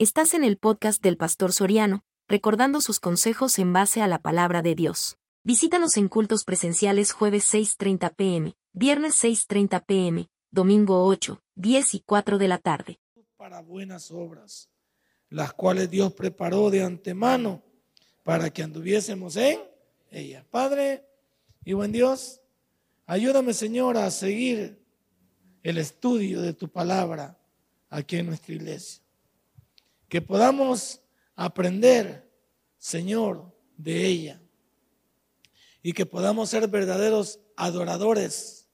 [0.00, 4.62] Estás en el podcast del Pastor Soriano, recordando sus consejos en base a la palabra
[4.62, 5.18] de Dios.
[5.42, 12.38] Visítanos en cultos presenciales jueves 6.30 pm, viernes 6.30 pm, domingo 8, 10 y 4
[12.38, 13.00] de la tarde.
[13.36, 14.70] Para buenas obras,
[15.30, 17.60] las cuales Dios preparó de antemano
[18.22, 19.58] para que anduviésemos en
[20.12, 20.46] ella.
[20.48, 21.08] Padre
[21.64, 22.40] y buen Dios,
[23.04, 24.80] ayúdame Señor a seguir
[25.64, 27.36] el estudio de tu palabra
[27.90, 29.02] aquí en nuestra iglesia
[30.08, 31.02] que podamos
[31.36, 32.28] aprender,
[32.78, 34.42] Señor, de ella.
[35.82, 38.68] Y que podamos ser verdaderos adoradores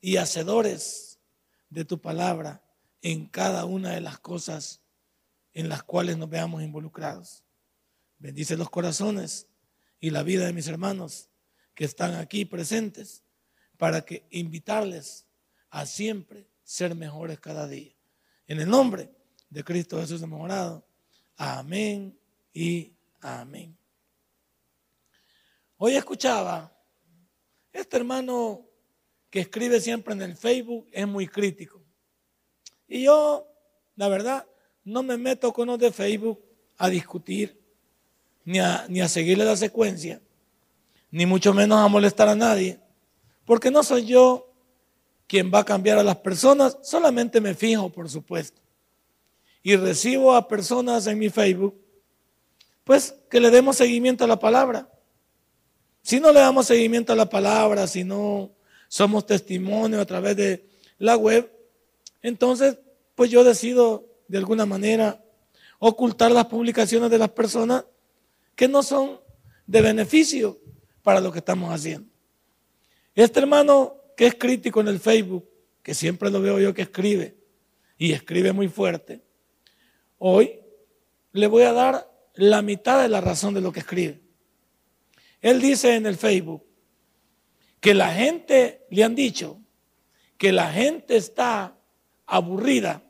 [0.00, 1.18] y hacedores
[1.70, 2.62] de tu palabra
[3.00, 4.82] en cada una de las cosas
[5.54, 7.44] en las cuales nos veamos involucrados.
[8.18, 9.48] Bendice los corazones
[10.00, 11.28] y la vida de mis hermanos
[11.74, 13.22] que están aquí presentes
[13.76, 15.26] para que invitarles
[15.70, 17.94] a siempre ser mejores cada día.
[18.46, 19.10] En el nombre
[19.52, 20.82] de Cristo Jesús mejorado.
[21.36, 22.18] Amén
[22.54, 23.76] y amén.
[25.76, 26.72] Hoy escuchaba,
[27.70, 28.64] este hermano
[29.28, 31.82] que escribe siempre en el Facebook es muy crítico.
[32.88, 33.46] Y yo,
[33.96, 34.46] la verdad,
[34.84, 36.42] no me meto con los de Facebook
[36.78, 37.60] a discutir,
[38.44, 40.20] ni a, ni a seguirle la secuencia,
[41.10, 42.80] ni mucho menos a molestar a nadie,
[43.44, 44.50] porque no soy yo
[45.26, 48.61] quien va a cambiar a las personas, solamente me fijo, por supuesto
[49.62, 51.80] y recibo a personas en mi Facebook,
[52.84, 54.88] pues que le demos seguimiento a la palabra.
[56.02, 58.50] Si no le damos seguimiento a la palabra, si no
[58.88, 60.66] somos testimonio a través de
[60.98, 61.50] la web,
[62.22, 62.78] entonces
[63.14, 65.24] pues yo decido de alguna manera
[65.78, 67.84] ocultar las publicaciones de las personas
[68.54, 69.20] que no son
[69.66, 70.58] de beneficio
[71.02, 72.08] para lo que estamos haciendo.
[73.14, 75.48] Este hermano que es crítico en el Facebook,
[75.82, 77.36] que siempre lo veo yo que escribe,
[77.98, 79.22] y escribe muy fuerte,
[80.24, 80.60] Hoy
[81.32, 84.22] le voy a dar la mitad de la razón de lo que escribe.
[85.40, 86.64] Él dice en el Facebook
[87.80, 89.58] que la gente, le han dicho,
[90.38, 91.76] que la gente está
[92.24, 93.02] aburrida,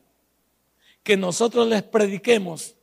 [1.02, 2.76] que nosotros les prediquemos,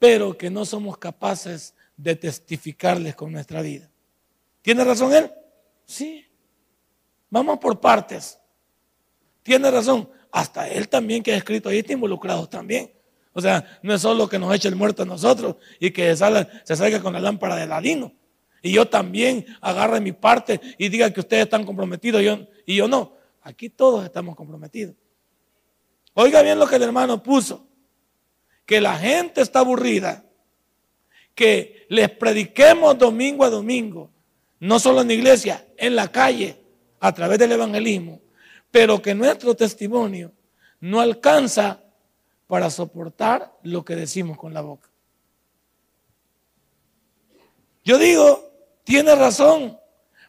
[0.00, 3.88] pero que no somos capaces de testificarles con nuestra vida.
[4.62, 5.30] ¿Tiene razón él?
[5.84, 6.26] Sí.
[7.30, 8.40] Vamos por partes.
[9.44, 12.92] Tiene razón hasta él también que ha escrito ahí está involucrado también.
[13.32, 16.76] O sea, no es solo que nos eche el muerto a nosotros y que se
[16.76, 18.12] salga, con la lámpara de ladino.
[18.60, 22.20] Y yo también agarre mi parte y diga que ustedes están comprometidos
[22.66, 23.14] y yo no.
[23.40, 24.94] Aquí todos estamos comprometidos.
[26.12, 27.66] Oiga bien lo que el hermano puso.
[28.66, 30.22] Que la gente está aburrida.
[31.34, 34.10] Que les prediquemos domingo a domingo.
[34.60, 36.60] No solo en la iglesia, en la calle,
[37.00, 38.20] a través del evangelismo
[38.70, 40.32] pero que nuestro testimonio
[40.80, 41.80] no alcanza
[42.46, 44.88] para soportar lo que decimos con la boca.
[47.84, 48.52] Yo digo,
[48.84, 49.78] tiene razón,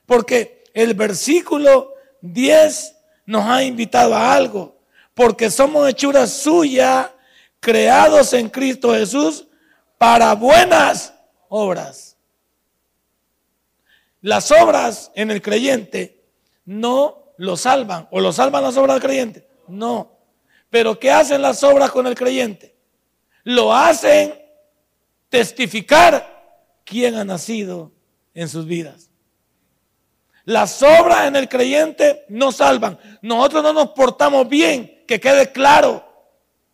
[0.05, 4.79] porque el versículo 10 nos ha invitado a algo,
[5.13, 7.09] porque somos hechuras suyas,
[7.59, 9.47] creados en Cristo Jesús
[9.97, 11.13] para buenas
[11.49, 12.17] obras.
[14.21, 16.23] Las obras en el creyente
[16.65, 19.47] no lo salvan o lo salvan las obras del creyente.
[19.67, 20.11] No.
[20.69, 22.75] Pero ¿qué hacen las obras con el creyente?
[23.43, 24.33] Lo hacen
[25.29, 26.37] testificar
[26.83, 27.91] quién ha nacido
[28.33, 29.09] en sus vidas.
[30.45, 32.97] Las obras en el creyente no salvan.
[33.21, 36.05] Nosotros no nos portamos bien, que quede claro,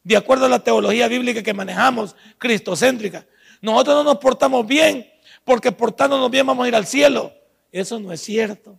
[0.04, 3.26] de acuerdo a la teología bíblica que manejamos, cristocéntrica.
[3.62, 5.10] Nosotros no nos portamos bien
[5.44, 7.34] porque portándonos bien vamos a ir al cielo.
[7.72, 8.78] Eso no es cierto.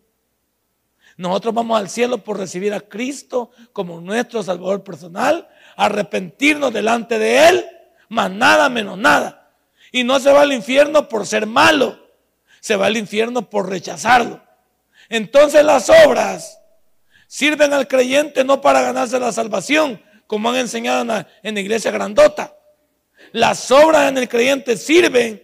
[1.16, 7.48] Nosotros vamos al cielo por recibir a Cristo como nuestro Salvador personal, arrepentirnos delante de
[7.48, 7.66] Él,
[8.08, 9.52] más nada menos nada.
[9.92, 11.98] Y no se va al infierno por ser malo,
[12.60, 14.42] se va al infierno por rechazarlo.
[15.08, 16.58] Entonces las obras
[17.26, 22.56] sirven al creyente no para ganarse la salvación, como han enseñado en la, iglesia grandota.
[23.32, 25.43] Las obras en el creyente sirven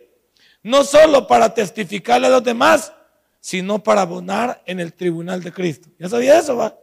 [0.63, 2.93] no solo para testificarle a los demás,
[3.41, 5.89] sino para abonar en el tribunal de Cristo.
[5.99, 6.79] ¿Ya sabía eso, va?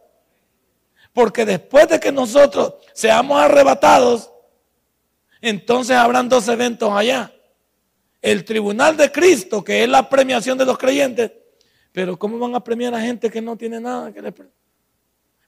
[1.12, 4.30] Porque después de que nosotros seamos arrebatados,
[5.40, 7.32] entonces habrán dos eventos allá.
[8.20, 11.32] El tribunal de Cristo, que es la premiación de los creyentes,
[11.92, 14.34] pero ¿cómo van a premiar a gente que no tiene nada que le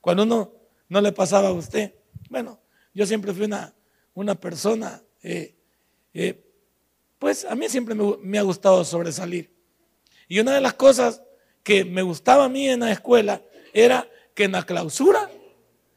[0.00, 0.60] Cuando uno
[0.90, 1.94] no le pasaba a usted.
[2.28, 2.60] Bueno,
[2.92, 3.72] yo siempre fui una,
[4.12, 5.56] una persona, eh,
[6.12, 6.44] eh,
[7.18, 9.50] pues a mí siempre me ha gustado sobresalir.
[10.30, 11.24] Y una de las cosas
[11.64, 13.42] que me gustaba a mí en la escuela
[13.74, 15.28] era que en la clausura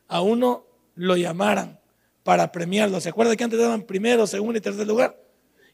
[0.07, 0.65] a uno
[0.95, 1.79] lo llamaran
[2.23, 2.99] para premiarlo.
[2.99, 5.21] ¿Se acuerda que antes daban primero, segundo y tercer lugar?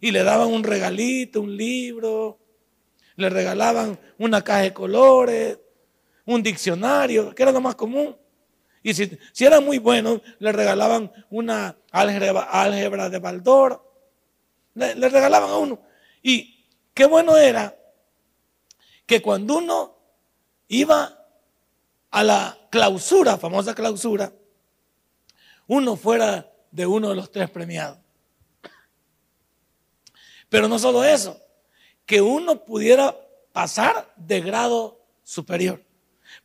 [0.02, 2.38] Y le daban un regalito, un libro,
[3.16, 5.58] le regalaban una caja de colores,
[6.26, 8.18] un diccionario, que era lo más común.
[8.84, 13.90] Y si, si era muy bueno, le regalaban una álgebra, de Baldor.
[14.74, 15.82] Le regalaban a uno.
[16.22, 17.79] Y qué bueno era
[19.10, 19.98] que cuando uno
[20.68, 21.26] iba
[22.12, 24.32] a la clausura, famosa clausura,
[25.66, 27.98] uno fuera de uno de los tres premiados.
[30.48, 31.42] Pero no solo eso,
[32.06, 33.20] que uno pudiera
[33.52, 35.84] pasar de grado superior.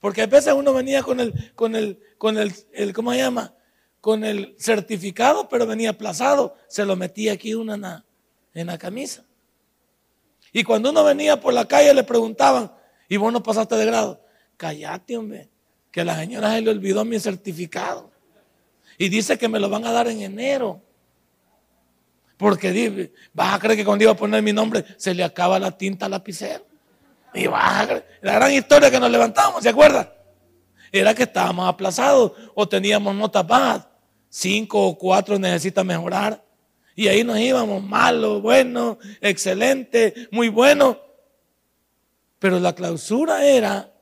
[0.00, 3.55] Porque a veces uno venía con el, con el, con el, ¿cómo se llama?
[4.00, 6.56] Con el certificado, pero venía aplazado.
[6.69, 8.05] Se lo metía aquí una en la,
[8.55, 9.22] en la camisa.
[10.55, 12.73] Y cuando uno venía por la calle le preguntaban,
[13.09, 14.25] ¿y vos no pasaste de grado?
[14.56, 15.51] Cállate, hombre,
[15.91, 18.12] que la señora se le olvidó mi certificado.
[18.97, 20.81] Y dice que me lo van a dar en enero.
[22.37, 25.77] Porque vas a creer que cuando iba a poner mi nombre se le acaba la
[25.77, 26.65] tinta al lapicero.
[27.35, 27.89] Y vas
[28.23, 30.15] la gran historia que nos levantamos, ¿se acuerda?
[30.93, 33.89] Era que estábamos aplazados o teníamos notas bajas.
[34.29, 36.44] Cinco o cuatro necesita mejorar.
[36.94, 41.00] Y ahí nos íbamos, malo, bueno, excelente, muy bueno.
[42.38, 43.93] Pero la clausura era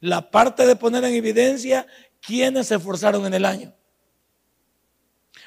[0.00, 1.86] la parte de poner en evidencia
[2.20, 3.72] quienes se esforzaron en el año.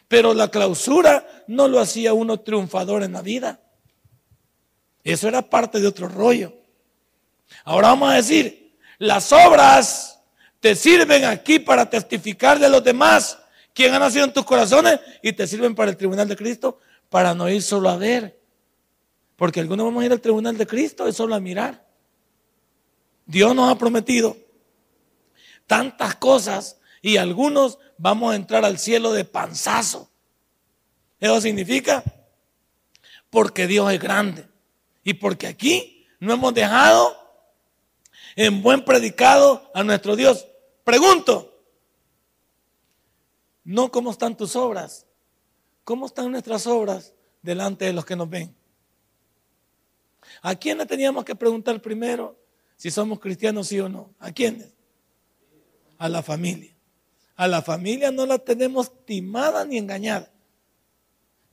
[0.08, 3.60] Pero la clausura no lo hacía uno triunfador en la vida.
[5.04, 6.54] Eso era parte de otro rollo.
[7.66, 10.22] Ahora vamos a decir, las obras
[10.60, 13.38] te sirven aquí para testificar de los demás
[13.74, 16.80] quién ha nacido en tus corazones y te sirven para el tribunal de Cristo
[17.10, 18.40] para no ir solo a ver.
[19.36, 21.86] Porque algunos vamos a ir al tribunal de Cristo es solo a mirar.
[23.26, 24.38] Dios nos ha prometido
[25.68, 30.10] tantas cosas y algunos vamos a entrar al cielo de panzazo.
[31.20, 32.04] Eso significa
[33.30, 34.48] porque Dios es grande
[35.04, 37.18] y porque aquí no hemos dejado
[38.36, 40.48] en buen predicado a nuestro Dios.
[40.84, 41.53] Pregunto,
[43.64, 45.06] no cómo están tus obras,
[45.84, 48.54] cómo están nuestras obras delante de los que nos ven.
[50.42, 52.38] ¿A quiénes teníamos que preguntar primero
[52.76, 54.14] si somos cristianos sí o no?
[54.20, 54.70] ¿A quiénes?
[55.98, 56.74] A la familia.
[57.36, 60.32] A la familia no la tenemos timada ni engañada.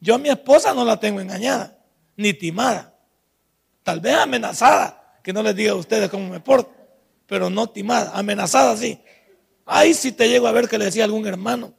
[0.01, 1.79] Yo a mi esposa no la tengo engañada,
[2.17, 2.95] ni timada.
[3.83, 6.73] Tal vez amenazada, que no les diga a ustedes cómo me porto,
[7.27, 9.01] pero no timada, amenazada sí.
[9.67, 11.75] Ahí si te llego a ver que le decía algún hermano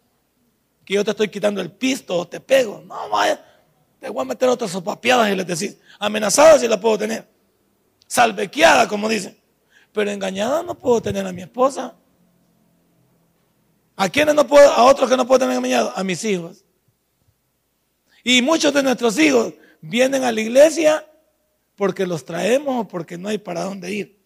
[0.92, 2.84] que yo te estoy quitando el pisto o te pego.
[2.86, 3.42] No, vaya,
[3.98, 5.78] te voy a meter otras sopapiadas y les decís.
[5.98, 7.26] Amenazada sí la puedo tener.
[8.08, 9.40] Salvequeada, como dicen.
[9.94, 11.96] Pero engañada no puedo tener a mi esposa.
[13.96, 14.70] ¿A quiénes no puedo?
[14.70, 15.94] A otros que no puedo tener engañado.
[15.96, 16.66] A mis hijos.
[18.22, 21.08] Y muchos de nuestros hijos vienen a la iglesia
[21.78, 24.20] porque los traemos o porque no hay para dónde ir.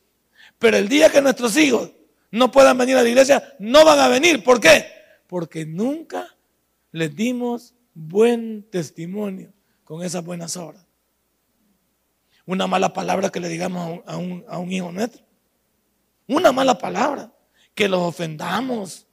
[0.57, 1.91] Pero el día que nuestros hijos
[2.31, 4.43] no puedan venir a la iglesia, no van a venir.
[4.43, 4.91] ¿Por qué?
[5.27, 6.34] Porque nunca
[6.95, 9.51] les dimos buen testimonio
[9.83, 10.85] con esas buenas obras.
[12.45, 15.21] Una mala palabra que le digamos a un, hijo nuestro.
[16.25, 17.33] Una mala palabra.
[17.73, 19.07] Que los ofendamos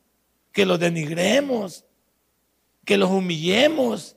[0.53, 1.85] que los denigremos,
[2.85, 4.17] que los humillemos,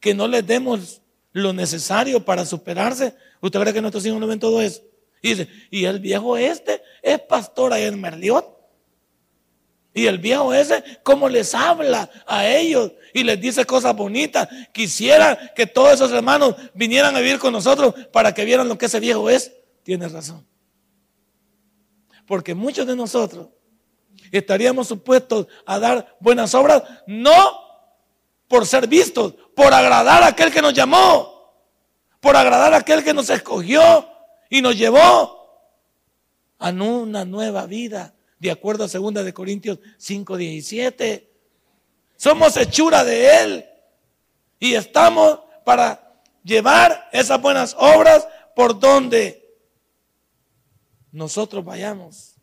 [0.00, 1.00] que no les demos
[1.32, 3.14] lo necesario para superarse.
[3.40, 4.82] ¿Usted cree que nuestros hijos no ven todo eso?
[5.22, 8.57] Y dice, y el viejo este es pastor ahí en Merliot.
[9.94, 12.92] Y el viejo ese, ¿cómo les habla a ellos?
[13.14, 14.48] Y les dice cosas bonitas.
[14.72, 18.86] Quisiera que todos esos hermanos vinieran a vivir con nosotros para que vieran lo que
[18.86, 19.52] ese viejo es.
[19.82, 20.46] Tiene razón.
[22.26, 23.48] Porque muchos de nosotros
[24.30, 27.32] estaríamos supuestos a dar buenas obras, no
[28.46, 31.54] por ser vistos, por agradar a aquel que nos llamó,
[32.20, 34.08] por agradar a aquel que nos escogió
[34.50, 35.38] y nos llevó
[36.58, 41.28] a una nueva vida, de acuerdo a 2 de Corintios 5:17.
[42.16, 43.66] Somos hechura de él
[44.58, 49.56] y estamos para llevar esas buenas obras por donde
[51.12, 52.34] nosotros vayamos.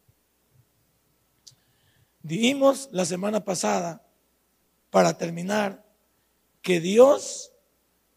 [2.22, 4.02] Dijimos la semana pasada,
[4.90, 5.86] para terminar,
[6.62, 7.52] que Dios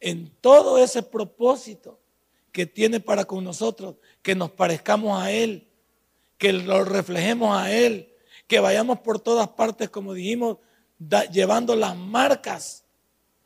[0.00, 2.00] en todo ese propósito
[2.52, 5.67] que tiene para con nosotros, que nos parezcamos a Él,
[6.38, 8.14] que lo reflejemos a Él,
[8.46, 10.58] que vayamos por todas partes, como dijimos,
[11.32, 12.84] llevando las marcas,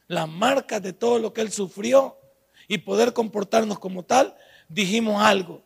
[0.06, 2.18] las marcas de todo lo que Él sufrió
[2.68, 4.36] y poder comportarnos como tal,
[4.68, 5.62] dijimos algo,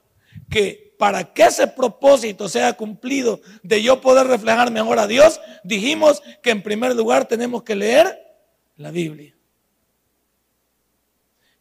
[0.48, 6.22] que para que ese propósito sea cumplido de yo poder reflejar mejor a Dios, dijimos
[6.42, 8.18] que en primer lugar tenemos que leer
[8.76, 9.34] la Biblia.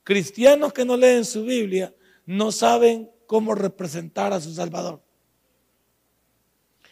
[0.03, 1.93] Cristianos que no leen su Biblia
[2.25, 5.04] no saben cómo representar a su Salvador.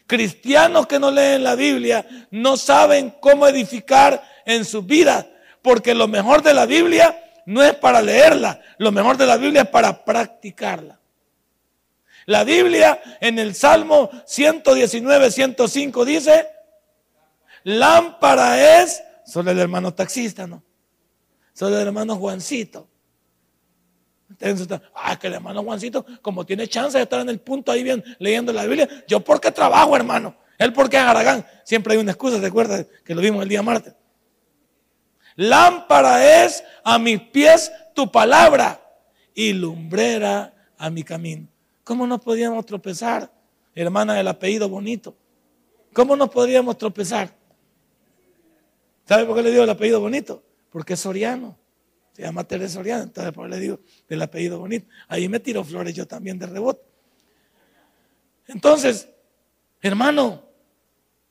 [0.07, 5.27] Cristianos que no leen la Biblia no saben cómo edificar en su vida,
[5.61, 9.63] porque lo mejor de la Biblia no es para leerla, lo mejor de la Biblia
[9.63, 10.99] es para practicarla.
[12.25, 16.47] La Biblia en el Salmo 119, 105 dice,
[17.63, 20.63] lámpara es, solo el hermano taxista, ¿no?
[21.53, 22.87] Solo el hermano Juancito.
[24.95, 28.03] Ah, que el hermano Juancito, como tiene chance de estar en el punto ahí bien
[28.19, 30.35] leyendo la Biblia, yo porque trabajo, hermano.
[30.57, 31.45] Él porque es Aragán.
[31.63, 32.85] Siempre hay una excusa, ¿te acuerdas?
[33.03, 33.93] Que lo vimos el día martes.
[35.35, 38.79] Lámpara es a mis pies tu palabra
[39.33, 41.47] y lumbrera a mi camino.
[41.83, 43.31] ¿Cómo nos podíamos tropezar,
[43.75, 45.15] hermana del apellido bonito?
[45.91, 47.33] ¿Cómo nos podríamos tropezar?
[49.05, 50.43] ¿Sabe por qué le digo el apellido bonito?
[50.71, 51.57] Porque es soriano.
[52.13, 54.87] Se llama Teresa Soriano, entonces le digo del apellido bonito.
[55.07, 56.83] Ahí me tiro flores yo también de rebote.
[58.47, 59.09] Entonces,
[59.81, 60.43] hermano,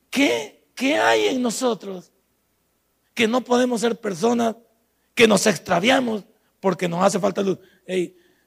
[0.09, 2.11] ¿qué, qué hay en nosotros
[3.13, 4.57] que no podemos ser personas
[5.15, 6.25] que nos extraviamos
[6.59, 7.59] porque nos hace falta luz?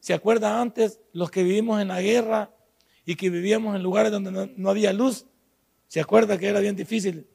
[0.01, 2.55] ¿Se acuerda antes los que vivimos en la guerra
[3.07, 5.25] y que vivíamos en lugares donde no, había luz?
[5.89, 7.27] ¿Se acuerda que era bien difícil?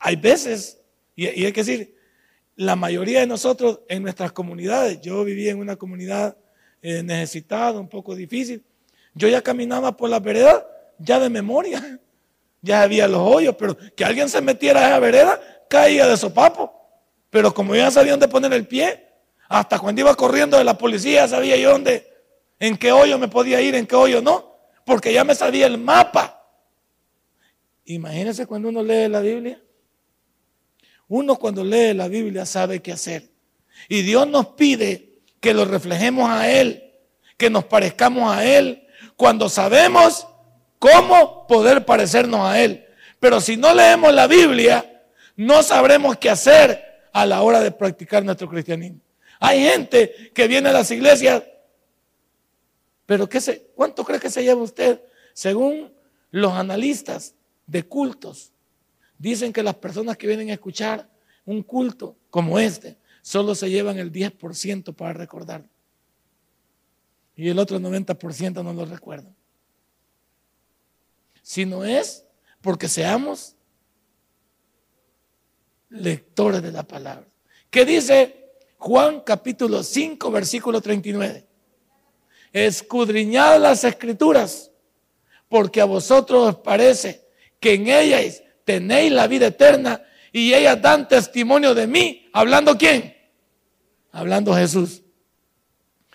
[0.00, 0.80] Hay veces,
[1.14, 1.95] y, y hay que decir,
[2.56, 6.36] la mayoría de nosotros en nuestras comunidades, yo vivía en una comunidad
[6.80, 8.64] eh, necesitada, un poco difícil,
[9.14, 10.66] yo ya caminaba por la vereda
[10.98, 12.00] ya de memoria,
[12.62, 16.72] ya había los hoyos, pero que alguien se metiera a esa vereda caía de sopapo,
[17.28, 19.06] pero como ya sabía dónde poner el pie,
[19.48, 22.10] hasta cuando iba corriendo de la policía sabía yo dónde,
[22.58, 25.76] en qué hoyo me podía ir, en qué hoyo no, porque ya me sabía el
[25.76, 26.32] mapa.
[27.84, 29.60] Imagínense cuando uno lee la Biblia
[31.08, 33.30] uno cuando lee la Biblia sabe qué hacer.
[33.88, 36.92] Y Dios nos pide que lo reflejemos a Él,
[37.36, 38.86] que nos parezcamos a Él,
[39.16, 40.26] cuando sabemos
[40.78, 42.86] cómo poder parecernos a Él.
[43.20, 45.04] Pero si no leemos la Biblia,
[45.36, 46.82] no sabremos qué hacer
[47.12, 49.00] a la hora de practicar nuestro cristianismo.
[49.38, 51.42] Hay gente que viene a las iglesias,
[53.04, 55.00] pero ¿qué se, ¿cuánto cree que se lleva usted?
[55.32, 55.92] Según
[56.30, 57.34] los analistas
[57.66, 58.52] de cultos,
[59.18, 61.08] Dicen que las personas que vienen a escuchar
[61.44, 65.68] un culto como este solo se llevan el 10% para recordar.
[67.34, 69.34] Y el otro 90% no lo recuerdan.
[71.42, 72.24] Si no es
[72.60, 73.54] porque seamos
[75.88, 77.26] lectores de la palabra.
[77.70, 81.46] ¿Qué dice Juan capítulo 5, versículo 39?
[82.52, 84.70] Escudriñad las escrituras,
[85.48, 87.26] porque a vosotros os parece
[87.60, 92.28] que en ellas tenéis la vida eterna y ellas dan testimonio de mí.
[92.34, 93.16] ¿Hablando quién?
[94.12, 95.02] Hablando Jesús.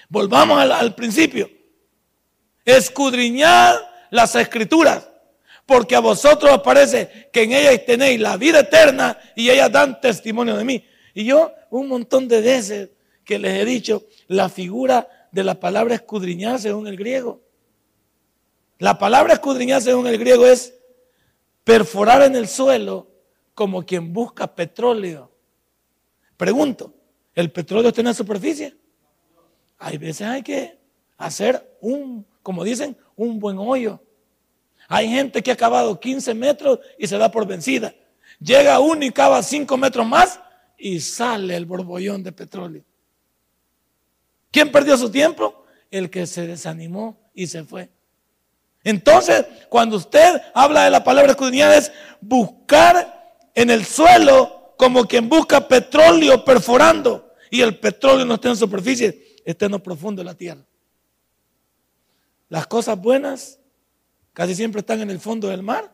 [0.09, 1.49] Volvamos al, principio.
[2.65, 3.75] Escudriñad
[4.11, 5.07] las escrituras,
[5.65, 10.01] porque a vosotros os parece que en ellas tenéis la vida eterna y ellas dan
[10.01, 10.85] testimonio de mí.
[11.13, 12.89] Y yo un montón de veces
[13.23, 17.41] que les he dicho la figura de la palabra escudriñar según el griego.
[18.77, 20.73] La palabra escudriñar según el griego es
[21.63, 23.07] perforar en el suelo
[23.53, 25.31] como quien busca petróleo.
[26.37, 26.93] Pregunto,
[27.35, 28.75] ¿el petróleo está en la superficie?
[29.77, 30.79] Hay veces hay que
[31.17, 34.01] hacer un, como dicen, un buen hoyo.
[34.87, 37.93] Hay gente que ha cavado 15 metros y se da por vencida.
[38.39, 40.39] Llega uno y cava 5 metros más
[40.77, 42.83] y sale el borbollón de petróleo.
[44.49, 45.63] ¿Quién perdió su tiempo?
[45.89, 47.89] El que se desanimó y se fue.
[48.83, 55.29] Entonces, cuando usted habla de la palabra escudriñar es buscar en el suelo como quien
[55.29, 60.25] busca petróleo perforando y el petróleo no está en superficie, está en lo profundo de
[60.25, 60.65] la tierra.
[62.49, 63.59] Las cosas buenas
[64.33, 65.93] casi siempre están en el fondo del mar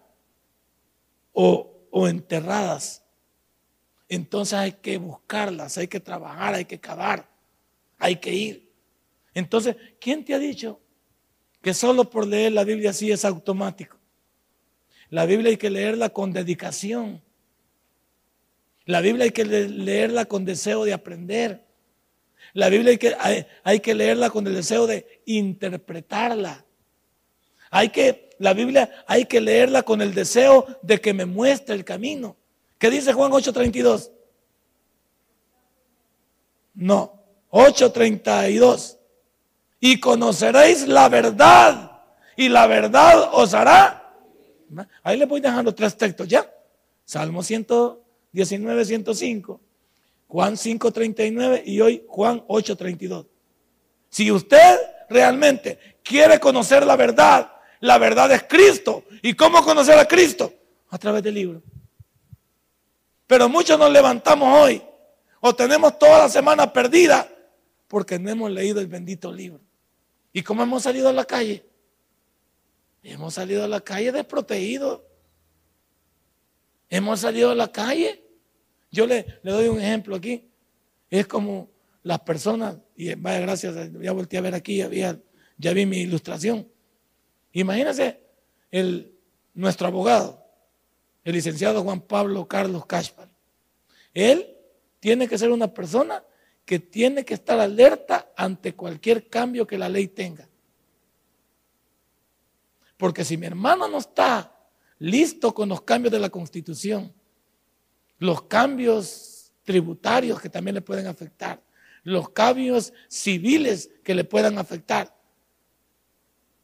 [1.33, 3.03] o, o enterradas.
[4.07, 7.27] Entonces hay que buscarlas, hay que trabajar, hay que cavar,
[7.97, 8.73] hay que ir.
[9.33, 10.79] Entonces, ¿quién te ha dicho
[11.67, 13.97] que solo por leer la Biblia así es automático.
[15.09, 17.21] La Biblia hay que leerla con dedicación.
[18.85, 21.65] La Biblia hay que leerla con deseo de aprender.
[22.53, 26.63] La Biblia hay que, hay, que leerla con el deseo de interpretarla.
[27.69, 31.83] Hay que, la Biblia hay que leerla con el deseo de que me muestre el
[31.83, 32.37] camino.
[32.77, 34.09] ¿Qué dice Juan 8:32?
[36.75, 38.96] No, 8:32
[39.79, 42.01] y conoceréis la verdad
[42.35, 44.13] y la verdad os hará.
[45.03, 46.49] Ahí le voy dejando tres textos ya.
[47.05, 49.61] Salmo 119, 105
[50.27, 53.25] Juan 5.39 y hoy Juan 8.32.
[54.09, 54.77] Si usted
[55.09, 59.03] realmente quiere conocer la verdad, la verdad es Cristo.
[59.21, 60.53] ¿Y cómo conocer a Cristo?
[60.89, 61.61] A través del libro.
[63.25, 64.81] Pero muchos nos levantamos hoy
[65.39, 67.27] o tenemos toda la semana perdida
[67.87, 69.61] porque no hemos leído el bendito libro.
[70.37, 71.65] ¿Y cómo hemos salido a la calle?
[73.01, 75.01] Hemos salido a la calle desprotegidos.
[76.91, 78.23] Hemos salido a la calle.
[78.91, 80.47] Yo le, le doy un ejemplo aquí.
[81.09, 81.71] Es como
[82.03, 85.19] las personas, y vaya gracias, ya volteé a ver aquí, ya,
[85.57, 86.71] ya vi mi ilustración.
[87.53, 88.21] Imagínense
[88.69, 89.15] el,
[89.55, 90.45] nuestro abogado,
[91.23, 93.31] el licenciado Juan Pablo Carlos Cashpal.
[94.13, 94.55] Él
[94.99, 96.23] tiene que ser una persona
[96.67, 100.49] que tiene que estar alerta ante cualquier cambio que la ley tenga.
[102.97, 104.53] Porque si mi hermano no está
[104.99, 107.13] listo con los cambios de la constitución,
[108.19, 111.63] los cambios tributarios que también le pueden afectar,
[112.03, 115.17] los cambios civiles que le puedan afectar,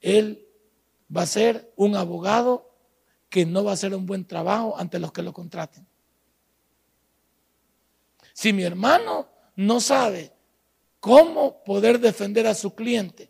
[0.02, 0.46] él
[1.16, 2.76] va a ser un abogado
[3.30, 5.88] que no va a hacer un buen trabajo ante los que lo contraten.
[8.34, 10.32] Si mi hermano no sabe
[11.00, 13.30] cómo poder defender a su cliente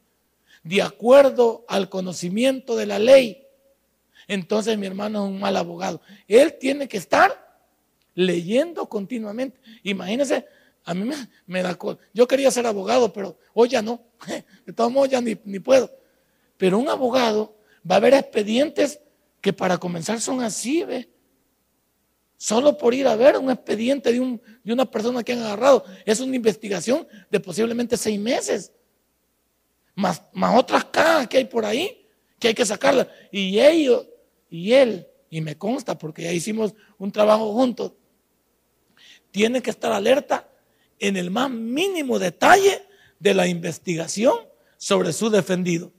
[0.63, 3.45] de acuerdo al conocimiento de la ley,
[4.27, 6.01] entonces mi hermano es un mal abogado.
[6.27, 7.59] Él tiene que estar
[8.15, 9.59] leyendo continuamente.
[9.83, 10.45] Imagínense,
[10.85, 11.09] a mí
[11.45, 11.77] me, da...
[12.13, 14.01] Yo quería ser abogado, pero hoy ya no.
[14.65, 15.91] De todos modos ya ni, ni puedo.
[16.57, 17.57] Pero un abogado
[17.89, 18.99] va a haber expedientes
[19.41, 21.09] que para comenzar son así, ¿ve?
[22.43, 25.85] Solo por ir a ver un expediente de, un, de una persona que han agarrado.
[26.03, 28.73] Es una investigación de posiblemente seis meses.
[29.95, 32.05] Más, más otras cajas que hay por ahí,
[32.37, 33.07] que hay que sacarlas.
[33.31, 34.05] Y ellos,
[34.49, 37.93] y él, y me consta porque ya hicimos un trabajo juntos,
[39.31, 40.49] tiene que estar alerta
[40.99, 42.85] en el más mínimo detalle
[43.19, 44.35] de la investigación
[44.75, 45.93] sobre su defendido.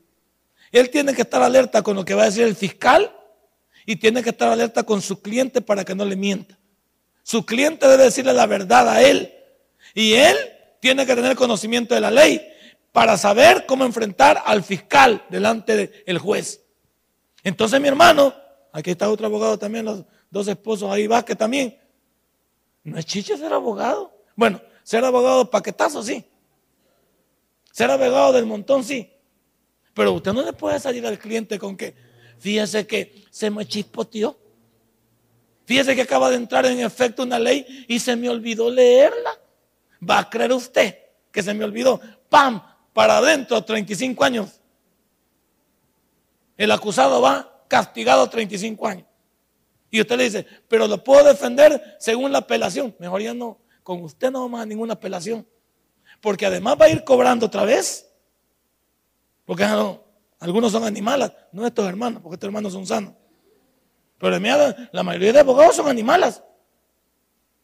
[0.73, 3.14] Él tiene que estar alerta con lo que va a decir el fiscal
[3.87, 6.59] y tiene que estar alerta con su cliente para que no le mienta.
[7.23, 9.33] Su cliente debe decirle la verdad a él.
[9.95, 10.37] Y él
[10.81, 12.47] tiene que tener conocimiento de la ley
[12.93, 16.61] para saber cómo enfrentar al fiscal delante del juez.
[17.43, 18.35] Entonces mi hermano,
[18.73, 21.79] aquí está otro abogado también, los dos esposos ahí va que también.
[22.83, 24.15] No es chiche ser abogado.
[24.37, 26.25] Bueno, ser abogado paquetazo, sí.
[27.73, 29.11] Ser abogado del montón, sí.
[29.95, 31.95] Pero usted no le puede salir al cliente con que,
[32.39, 34.37] Fíjese que se me chispoteó.
[35.67, 39.39] Fíjese que acaba de entrar en efecto una ley y se me olvidó leerla.
[40.09, 40.99] ¿Va a creer usted
[41.33, 42.01] que se me olvidó?
[42.29, 42.63] ¡Pam!
[42.93, 44.61] Para adentro, 35 años.
[46.57, 49.07] El acusado va castigado 35 años.
[49.91, 52.95] Y usted le dice, pero lo puedo defender según la apelación.
[52.99, 55.47] Mejor ya no, con usted no vamos a ninguna apelación.
[56.21, 58.09] Porque además va a ir cobrando otra vez.
[59.45, 60.04] Porque no,
[60.45, 63.15] algunos son animales, no estos hermanos, porque estos hermanos son sanos.
[64.19, 64.39] Pero
[64.93, 66.43] la mayoría de abogados son animales.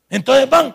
[0.08, 0.74] Entonces van,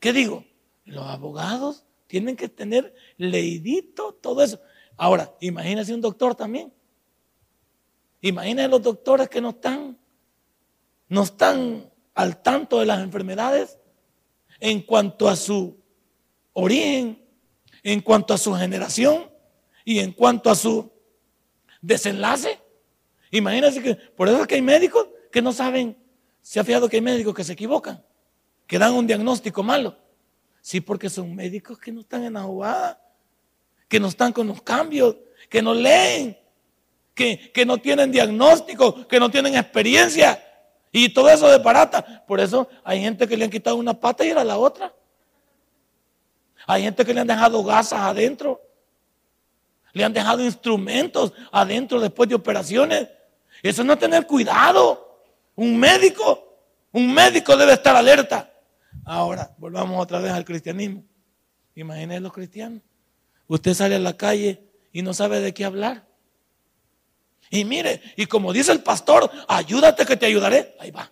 [0.00, 0.42] ¿qué digo?
[0.86, 4.58] Los abogados tienen que tener leidito todo eso.
[4.96, 6.72] Ahora, imagínese un doctor también.
[8.22, 9.98] Imagínense los doctores que no están,
[11.08, 13.78] no están al tanto de las enfermedades
[14.60, 15.78] en cuanto a su
[16.54, 17.22] origen,
[17.82, 19.30] en cuanto a su generación
[19.84, 20.93] y en cuanto a su
[21.84, 22.58] desenlace.
[23.30, 25.96] Imagínense que por eso es que hay médicos que no saben.
[26.42, 28.02] Se ha fijado que hay médicos que se equivocan,
[28.66, 29.96] que dan un diagnóstico malo.
[30.60, 33.00] Sí, porque son médicos que no están en la jugada,
[33.88, 35.16] que no están con los cambios,
[35.48, 36.38] que no leen,
[37.14, 40.42] que, que no tienen diagnóstico, que no tienen experiencia.
[40.90, 42.24] Y todo eso de parata.
[42.26, 44.94] Por eso hay gente que le han quitado una pata y era la otra.
[46.66, 48.63] Hay gente que le han dejado gasas adentro
[49.94, 53.08] le han dejado instrumentos adentro después de operaciones.
[53.62, 55.22] Eso no es tener cuidado.
[55.54, 56.58] Un médico,
[56.92, 58.52] un médico debe estar alerta.
[59.04, 61.04] Ahora, volvamos otra vez al cristianismo.
[61.76, 62.82] Imagínense los cristianos.
[63.46, 66.04] Usted sale a la calle y no sabe de qué hablar.
[67.50, 70.74] Y mire, y como dice el pastor, ayúdate que te ayudaré.
[70.80, 71.10] Ahí va.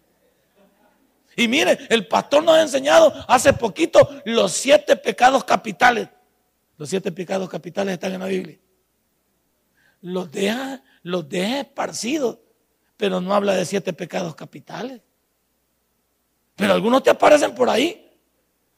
[1.37, 6.09] Y mire, el pastor nos ha enseñado hace poquito los siete pecados capitales.
[6.79, 8.59] Los siete pecados capitales están en la Biblia
[10.03, 12.39] los deja, los deja esparcidos,
[12.97, 15.01] pero no habla de siete pecados capitales.
[16.57, 18.11] Pero algunos te aparecen por ahí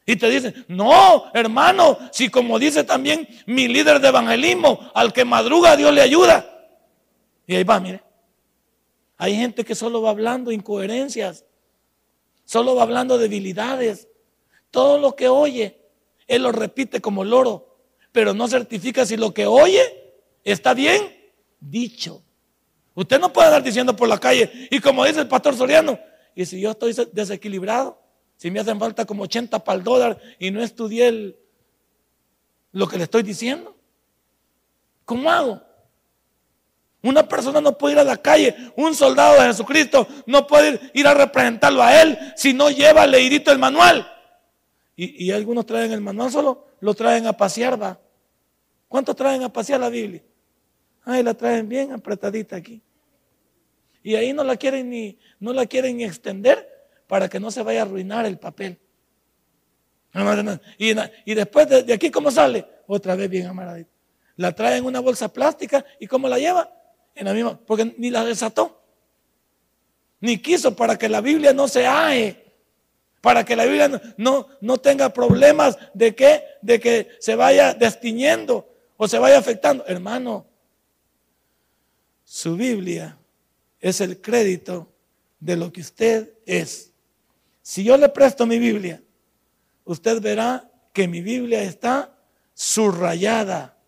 [0.06, 5.24] y te dicen, no, hermano, si como dice también mi líder de evangelismo, al que
[5.24, 6.50] madruga Dios le ayuda.
[7.46, 8.02] Y ahí va, mire.
[9.16, 11.44] Hay gente que solo va hablando incoherencias,
[12.44, 14.08] solo va hablando debilidades.
[14.70, 15.80] todo lo que oye,
[16.26, 17.78] él lo repite como loro,
[18.12, 21.13] pero no certifica si lo que oye está bien
[21.70, 22.22] dicho.
[22.94, 25.98] Usted no puede andar diciendo por la calle, y como dice el pastor Soriano,
[26.34, 28.00] y si yo estoy desequilibrado,
[28.36, 31.36] si me hacen falta como 80 para el dólar y no estudié
[32.72, 33.76] lo que le estoy diciendo,
[35.04, 35.62] ¿cómo hago?
[37.02, 41.06] Una persona no puede ir a la calle, un soldado de Jesucristo no puede ir
[41.06, 44.10] a representarlo a él si no lleva leidito el manual.
[44.96, 47.98] Y, algunos traen el manual solo, lo traen a pasear, va.
[48.86, 50.22] ¿Cuántos traen a pasear la Biblia?
[51.04, 52.82] Ay, la traen bien apretadita aquí.
[54.02, 57.80] Y ahí no la quieren ni, no la quieren extender para que no se vaya
[57.80, 58.78] a arruinar el papel.
[60.78, 62.66] Y, y después de, aquí, ¿cómo sale?
[62.86, 63.90] Otra vez bien amaradita.
[64.36, 66.72] La trae en una bolsa plástica y ¿cómo la lleva?
[67.14, 68.82] En la misma, porque ni la desató.
[70.20, 72.44] Ni quiso para que la Biblia no se ae
[73.24, 73.88] para que la Biblia
[74.18, 79.82] no, no, tenga problemas de que, de que se vaya destiñendo o se vaya afectando.
[79.86, 80.46] Hermano,
[82.34, 83.16] su Biblia
[83.78, 84.92] es el crédito
[85.38, 86.90] de lo que usted es.
[87.62, 89.00] Si yo le presto mi Biblia,
[89.84, 92.12] usted verá que mi Biblia está
[92.52, 93.78] subrayada,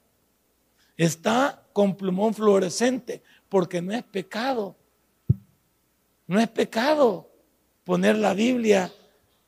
[0.97, 4.77] está con plumón fluorescente, porque no es pecado.
[6.29, 7.29] No es pecado
[7.83, 8.93] poner la Biblia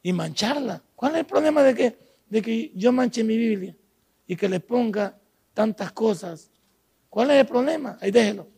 [0.03, 0.83] y mancharla.
[0.97, 3.77] ¿Cuál es el problema de que, de que yo manche mi Biblia
[4.27, 5.17] y que le ponga
[5.55, 6.51] tantas cosas?
[7.09, 7.97] ¿Cuál es el problema?
[8.01, 8.58] Ahí déjelo.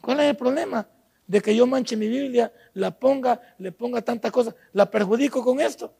[0.00, 0.88] ¿Cuál es el problema
[1.26, 4.54] de que yo manche mi Biblia, la ponga, le ponga tantas cosas?
[4.72, 5.94] ¿La perjudico con esto?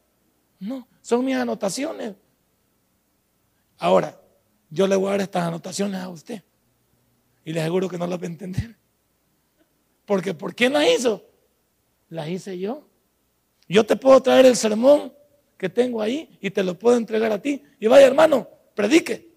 [0.60, 2.14] No, son mis anotaciones.
[3.78, 4.20] Ahora,
[4.70, 6.42] yo le voy a dar estas anotaciones a usted
[7.44, 8.76] y le aseguro que no las va a entender.
[10.04, 11.24] Porque ¿por quién las hizo?
[12.08, 12.88] Las hice yo.
[13.68, 15.12] Yo te puedo traer el sermón
[15.56, 17.62] que tengo ahí y te lo puedo entregar a ti.
[17.78, 19.28] Y vaya hermano, predique.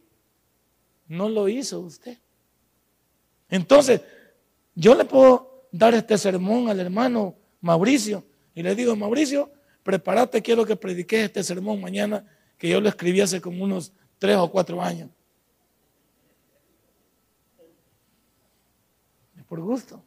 [1.08, 2.18] No lo hizo usted.
[3.50, 4.02] Entonces,
[4.76, 9.52] yo le puedo dar este sermón al hermano Mauricio y le digo, Mauricio,
[9.84, 12.26] prepárate, quiero que prediques este sermón mañana,
[12.58, 15.10] que yo lo escribí hace como unos tres o cuatro años.
[19.48, 20.02] Por gusto.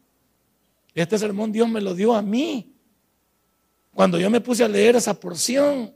[0.95, 2.73] Este sermón Dios me lo dio a mí.
[3.93, 5.93] Cuando yo me puse a leer esa porción,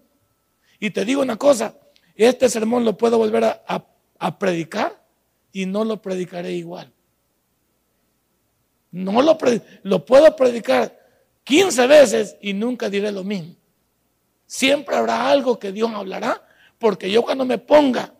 [0.80, 1.76] y te digo una cosa,
[2.16, 5.04] este sermón lo puedo volver a, predicar
[5.52, 6.94] y no lo predicaré igual.
[8.92, 9.38] No lo,
[9.84, 10.98] lo puedo predicar
[11.44, 13.56] 15 veces y nunca diré lo mismo.
[14.46, 16.42] Siempre habrá algo que Dios hablará,
[16.80, 18.14] porque yo cuando me ponga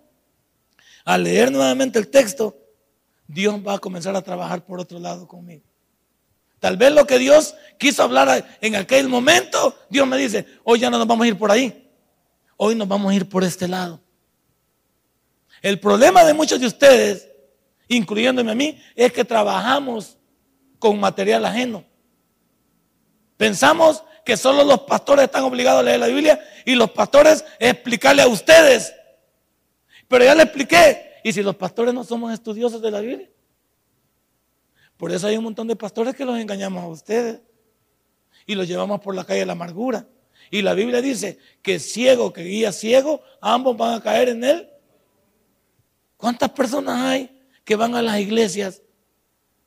[1.06, 2.56] a leer nuevamente el texto,
[3.28, 5.64] Dios va a comenzar a trabajar por otro lado conmigo.
[6.60, 10.90] Tal vez lo que Dios quiso hablar en aquel momento, Dios me dice, hoy ya
[10.90, 11.90] no nos vamos a ir por ahí,
[12.58, 14.00] hoy nos vamos a ir por este lado.
[15.62, 17.28] El problema de muchos de ustedes,
[17.88, 20.19] incluyéndome a mí, es que trabajamos
[20.80, 21.84] con material ajeno.
[23.38, 28.22] Pensamos que solo los pastores están obligados a leer la Biblia y los pastores explicarle
[28.22, 28.94] a ustedes.
[30.08, 31.20] Pero ya le expliqué.
[31.24, 33.30] ¿Y si los pastores no somos estudiosos de la Biblia?
[34.98, 37.42] Por eso hay un montón de pastores que los engañamos a ustedes
[38.46, 40.08] y los llevamos por la calle de la amargura.
[40.52, 44.70] Y la Biblia dice que ciego que guía ciego, ambos van a caer en él.
[46.18, 48.82] ¿Cuántas personas hay que van a las iglesias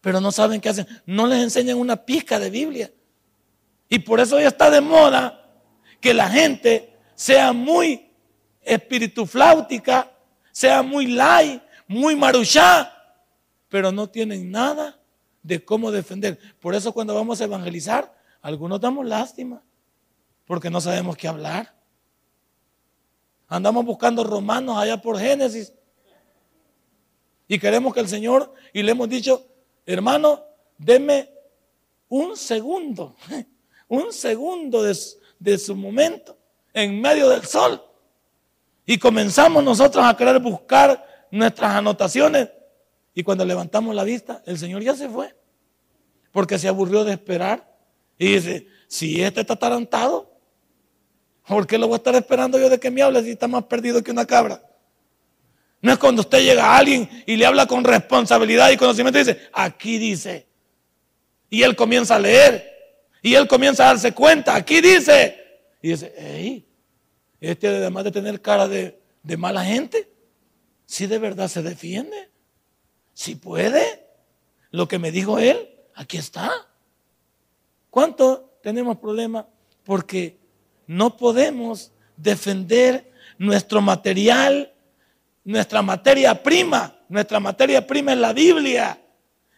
[0.03, 0.87] pero no saben qué hacen?
[1.07, 2.93] No les enseñan una pizca de Biblia.
[3.89, 5.49] Y por eso ya está de moda
[6.01, 8.11] que la gente sea muy
[8.63, 10.13] espiritufláutica,
[10.51, 12.93] sea muy light, muy maruchá,
[13.69, 14.99] pero no tienen nada
[15.43, 16.39] de cómo defender.
[16.59, 19.63] Por eso cuando vamos a evangelizar, algunos damos lástima,
[20.47, 21.77] porque no sabemos qué hablar.
[23.47, 25.73] Andamos buscando romanos allá por Génesis.
[27.47, 29.52] Y queremos que el Señor, y le hemos dicho,
[29.87, 30.45] hermano,
[30.79, 31.31] deme
[32.09, 33.17] un segundo,
[33.89, 36.37] un segundo de, su momento
[36.73, 37.83] en medio del sol.
[38.85, 42.49] Y comenzamos nosotros a querer buscar nuestras anotaciones
[43.15, 45.35] y cuando levantamos la vista, el Señor ya se fue.
[46.33, 47.71] Porque se aburrió de esperar.
[48.19, 50.33] Y dice, si este está atarantado,
[51.47, 53.65] ¿por qué lo voy a estar esperando yo de que me hable si está más
[53.65, 54.63] perdido que una cabra?
[55.83, 59.25] No es cuando usted llega a alguien y le habla con responsabilidad y conocimiento y
[59.25, 60.47] dice, aquí dice.
[61.51, 62.73] Y él comienza a leer.
[63.21, 65.39] Y él comienza a darse cuenta, aquí dice.
[65.83, 66.67] Y dice, hey,
[67.41, 69.01] este además de tener cara de,
[69.37, 70.09] mala gente,
[70.87, 72.31] si de verdad se defiende.
[73.13, 74.07] Si puede,
[74.71, 76.51] lo que me dijo él, aquí está.
[77.91, 79.47] ¿Cuánto tenemos problemas?
[79.83, 80.39] Porque
[80.87, 84.72] no podemos defender nuestro material,
[85.45, 86.99] nuestra materia prima.
[87.09, 88.99] Nuestra materia prima es la Biblia.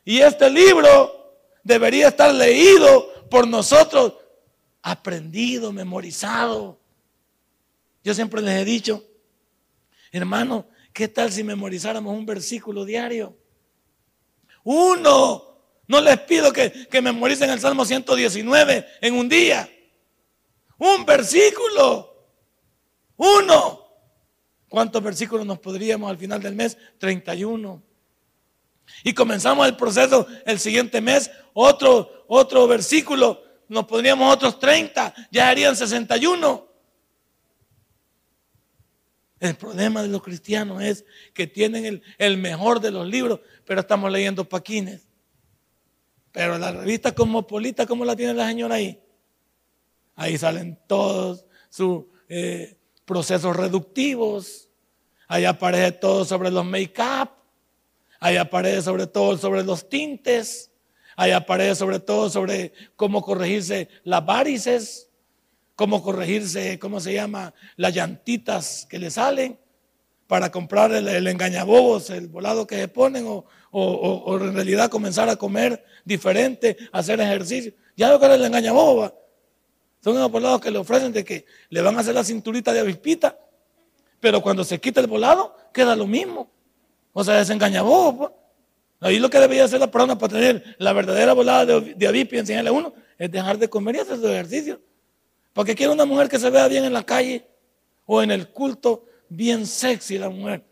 [0.04, 4.14] Y este libro debería estar leído por nosotros,
[4.82, 6.78] aprendido, memorizado.
[8.02, 9.02] Yo siempre les he dicho,
[10.12, 13.36] hermano, ¿qué tal si memorizáramos un versículo diario?
[14.62, 15.52] Uno.
[15.86, 19.68] No les pido que, que memoricen el Salmo 119 en un día.
[20.78, 22.14] Un versículo.
[23.16, 23.83] Uno.
[24.74, 26.76] ¿Cuántos versículos nos podríamos al final del mes?
[26.98, 27.80] 31.
[29.04, 35.48] Y comenzamos el proceso el siguiente mes, otro, otro versículo, nos podríamos otros 30, ya
[35.48, 36.66] harían 61.
[39.38, 43.78] El problema de los cristianos es que tienen el, el mejor de los libros, pero
[43.78, 45.06] estamos leyendo paquines.
[46.32, 49.00] Pero la revista Cosmopolita, ¿cómo la tiene la señora ahí?
[50.16, 54.63] Ahí salen todos sus eh, procesos reductivos.
[55.28, 57.30] Ahí aparece todo sobre los make-up.
[58.20, 60.70] Ahí aparece sobre todo sobre los tintes.
[61.16, 65.10] Ahí aparece sobre todo sobre cómo corregirse las varices.
[65.76, 67.52] Cómo corregirse, ¿cómo se llama?
[67.76, 69.58] Las llantitas que le salen
[70.26, 75.84] para comprar el, engañabobos, el volado que se ponen, o, en realidad comenzar a comer
[76.04, 77.72] diferente, hacer ejercicio.
[77.96, 79.12] Ya lo que era el engañabobos.
[80.02, 82.80] Son los volados que le ofrecen de que le van a hacer la cinturita de
[82.80, 83.38] avispita,
[84.24, 86.48] pero cuando se quita el volado, queda lo mismo.
[87.12, 88.32] O sea, es engañabobos.
[88.98, 92.38] Ahí lo que debería hacer la persona para tener la verdadera volada de, de y
[92.38, 94.80] enseñarle a uno es dejar de comer y hacer su ejercicio.
[95.52, 97.46] Porque quiere una mujer que se vea bien en la calle
[98.06, 100.64] o en el culto bien sexy la mujer.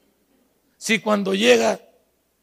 [0.79, 1.79] Si cuando llega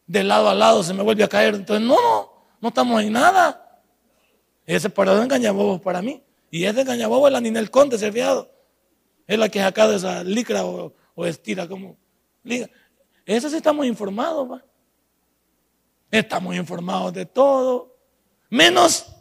[0.06, 3.14] de lado a lado se me vuelve a caer, entonces no, no, no estamos en
[3.14, 3.82] nada.
[4.64, 6.22] Ese parado engañabobos para mí.
[6.52, 8.52] Y ese engañabobo es la Ninel Conde, ese.
[9.26, 10.94] Es la que saca de esa licra o,
[11.26, 11.98] estira como
[12.44, 12.70] liga.
[13.26, 14.66] Eso sí estamos informados, va.
[16.12, 17.96] Estamos informados de todo,
[18.50, 19.16] menos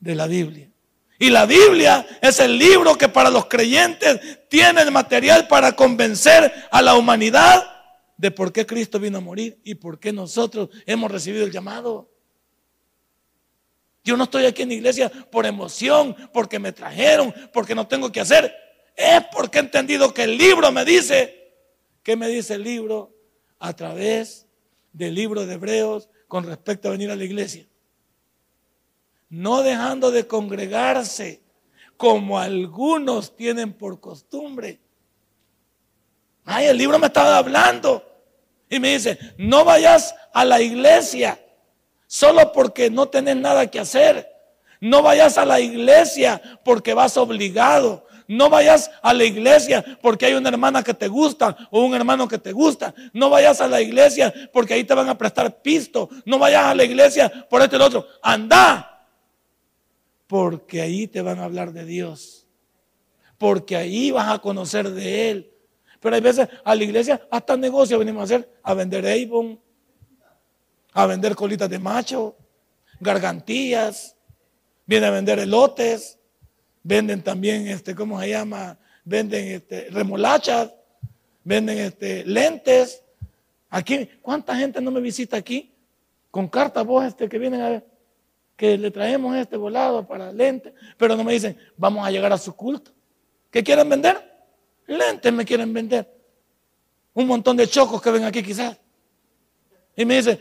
[0.00, 0.70] de la Biblia.
[1.18, 6.52] Y la Biblia es el libro que para los creyentes tiene el material para convencer
[6.70, 7.64] a la humanidad
[8.18, 12.10] de por qué Cristo vino a morir y por qué nosotros hemos recibido el llamado.
[14.04, 18.12] Yo no estoy aquí en la iglesia por emoción, porque me trajeron, porque no tengo
[18.12, 18.54] que hacer.
[18.96, 21.52] Es porque he entendido que el libro me dice,
[22.02, 23.14] ¿qué me dice el libro?
[23.58, 24.46] A través
[24.92, 27.68] del libro de Hebreos con respecto a venir a la iglesia
[29.28, 31.42] no dejando de congregarse,
[31.96, 34.80] como algunos tienen por costumbre.
[36.44, 38.04] Ay, el libro me estaba hablando
[38.68, 41.40] y me dice, no vayas a la iglesia
[42.06, 44.30] solo porque no tenés nada que hacer.
[44.78, 48.05] No vayas a la iglesia porque vas obligado.
[48.28, 52.26] No vayas a la iglesia porque hay una hermana que te gusta o un hermano
[52.26, 52.94] que te gusta.
[53.12, 56.08] No vayas a la iglesia porque ahí te van a prestar pisto.
[56.24, 58.06] No vayas a la iglesia por este y el otro.
[58.22, 58.96] Anda
[60.26, 62.46] porque ahí te van a hablar de Dios,
[63.38, 65.52] porque ahí vas a conocer de Él.
[66.00, 69.60] Pero hay veces a la iglesia hasta negocio venimos a hacer, a vender Avon,
[70.92, 72.36] a vender colitas de macho,
[73.00, 74.16] gargantillas,
[74.84, 76.18] vienen a vender elotes,
[76.86, 78.78] venden también, este, ¿cómo se llama?
[79.04, 80.72] Venden este, remolachas,
[81.42, 83.02] venden este, lentes.
[83.70, 85.74] Aquí, ¿cuánta gente no me visita aquí?
[86.30, 87.86] Con cartas vos este, que vienen a ver
[88.56, 92.38] que le traemos este volado para lentes, pero no me dicen, vamos a llegar a
[92.38, 92.92] su culto.
[93.50, 94.16] ¿Qué quieren vender?
[94.86, 96.08] Lentes me quieren vender.
[97.14, 98.78] Un montón de chocos que ven aquí quizás.
[99.96, 100.38] Y me dicen,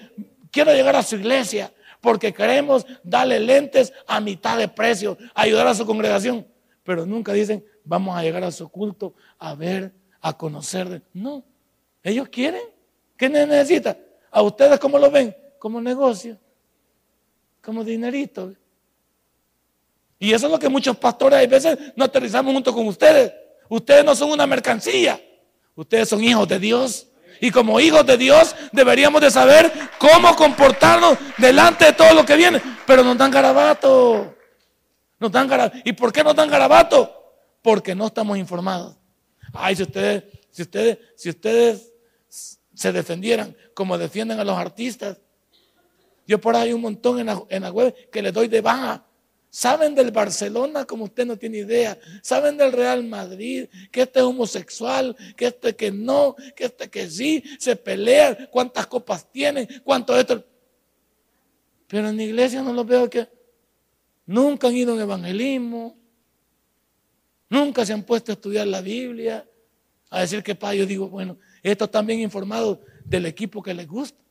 [0.51, 1.73] quiero llegar a su iglesia
[2.05, 6.47] porque queremos darle lentes a mitad de precio, ayudar a su congregación.
[6.83, 11.01] Pero nunca dicen, vamos a llegar a su culto a ver, a conocer.
[11.11, 11.43] No,
[12.01, 12.61] ellos quieren.
[13.17, 13.97] ¿Qué necesitan?
[14.31, 15.35] ¿A ustedes cómo lo ven?
[15.59, 16.37] Como negocio
[17.65, 18.53] como dinerito.
[20.19, 23.33] Y eso es lo que muchos pastores a veces no aterrizamos junto con ustedes.
[23.67, 25.19] Ustedes no son una mercancía.
[25.73, 27.07] Ustedes son hijos de Dios.
[27.41, 32.35] Y como hijos de Dios deberíamos de saber cómo comportarnos delante de todo lo que
[32.35, 32.61] viene.
[32.85, 34.35] Pero nos dan garabato.
[35.19, 35.77] Nos dan garabato.
[35.83, 37.11] ¿Y por qué nos dan garabato?
[37.61, 38.95] Porque no estamos informados.
[39.53, 41.91] Ay, si ustedes, si ustedes, si ustedes
[42.73, 45.17] se defendieran como defienden a los artistas,
[46.27, 49.04] yo por ahí un montón en la, web que le doy de baja.
[49.55, 51.97] Saben del Barcelona como usted no tiene idea.
[52.21, 57.09] Saben del Real Madrid, que este es homosexual, que este que no, que este que
[57.09, 60.43] sí, se pelea, cuántas copas tienen, cuánto esto.
[61.87, 63.29] Pero en la iglesia no los veo que
[64.25, 65.97] nunca han ido en evangelismo.
[67.49, 69.47] Nunca se han puesto a estudiar la Biblia,
[70.09, 73.87] a decir que, pa, yo digo, bueno, estos están bien informados del equipo que les
[73.87, 74.24] gusta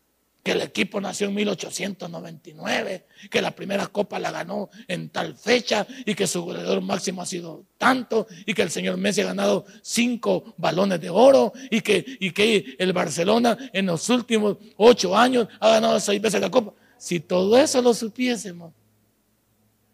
[0.45, 5.87] que el equipo nació en 1899, que la primera copa la ganó en tal fecha
[6.05, 9.65] y que su goleador máximo ha sido tanto y que el señor Messi ha ganado
[9.81, 15.99] cinco balones de oro y que, el Barcelona en los últimos ocho años ha ganado
[15.99, 16.75] seis veces la copa.
[16.99, 18.75] Si todo eso lo supiésemos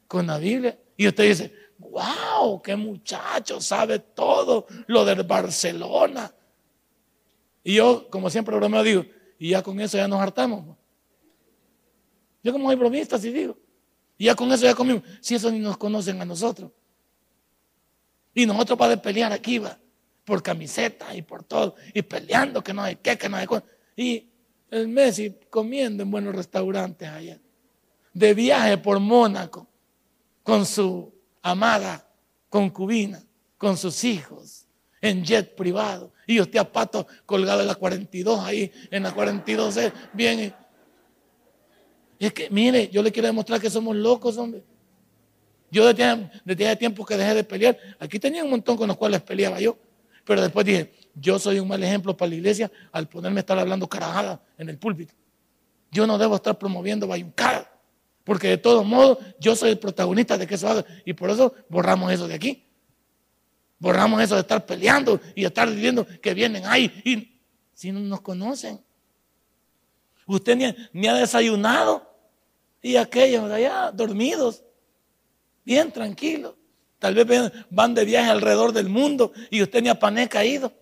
[0.08, 6.34] con la Biblia y usted dice, wow, qué muchacho, sabe todo lo del Barcelona.
[7.62, 9.04] Y yo, como siempre bromeo, digo,
[9.40, 10.76] y ya con eso ya nos hartamos.
[12.42, 13.56] Yo como soy bromista, si digo.
[14.18, 15.02] Y ya con eso ya comimos.
[15.22, 16.70] Si eso ni nos conocen a nosotros.
[18.34, 19.78] Y nosotros para pelear aquí va.
[20.26, 21.74] Por camiseta y por todo.
[21.94, 23.62] Y peleando que no hay qué, que no hay qué.
[23.96, 24.28] Y
[24.70, 27.40] el Messi comiendo en buenos restaurantes allá.
[28.12, 29.66] De viaje por Mónaco.
[30.42, 32.06] Con su amada
[32.50, 33.24] concubina.
[33.56, 34.59] Con sus hijos.
[35.00, 39.78] En jet privado y usted a pato colgado en la 42 ahí, en la 42
[40.12, 40.54] bien.
[42.18, 44.62] Y es que, mire, yo le quiero demostrar que somos locos, hombre.
[45.70, 49.22] Yo desde, desde tiempo que dejé de pelear, aquí tenía un montón con los cuales
[49.22, 49.76] peleaba yo,
[50.24, 53.58] pero después dije, yo soy un mal ejemplo para la iglesia al ponerme a estar
[53.58, 55.14] hablando carajada en el púlpito.
[55.90, 57.72] Yo no debo estar promoviendo bayuncada,
[58.22, 61.54] porque de todos modos yo soy el protagonista de que eso haga y por eso
[61.68, 62.69] borramos eso de aquí.
[63.80, 67.40] Borramos eso de estar peleando y estar diciendo que vienen ahí y
[67.72, 68.78] si no nos conocen.
[70.26, 72.06] Usted ni, ha desayunado
[72.82, 74.62] y aquellos allá dormidos,
[75.64, 76.54] bien tranquilos.
[76.98, 80.74] Tal vez van de viaje alrededor del mundo y usted ni a pané caído.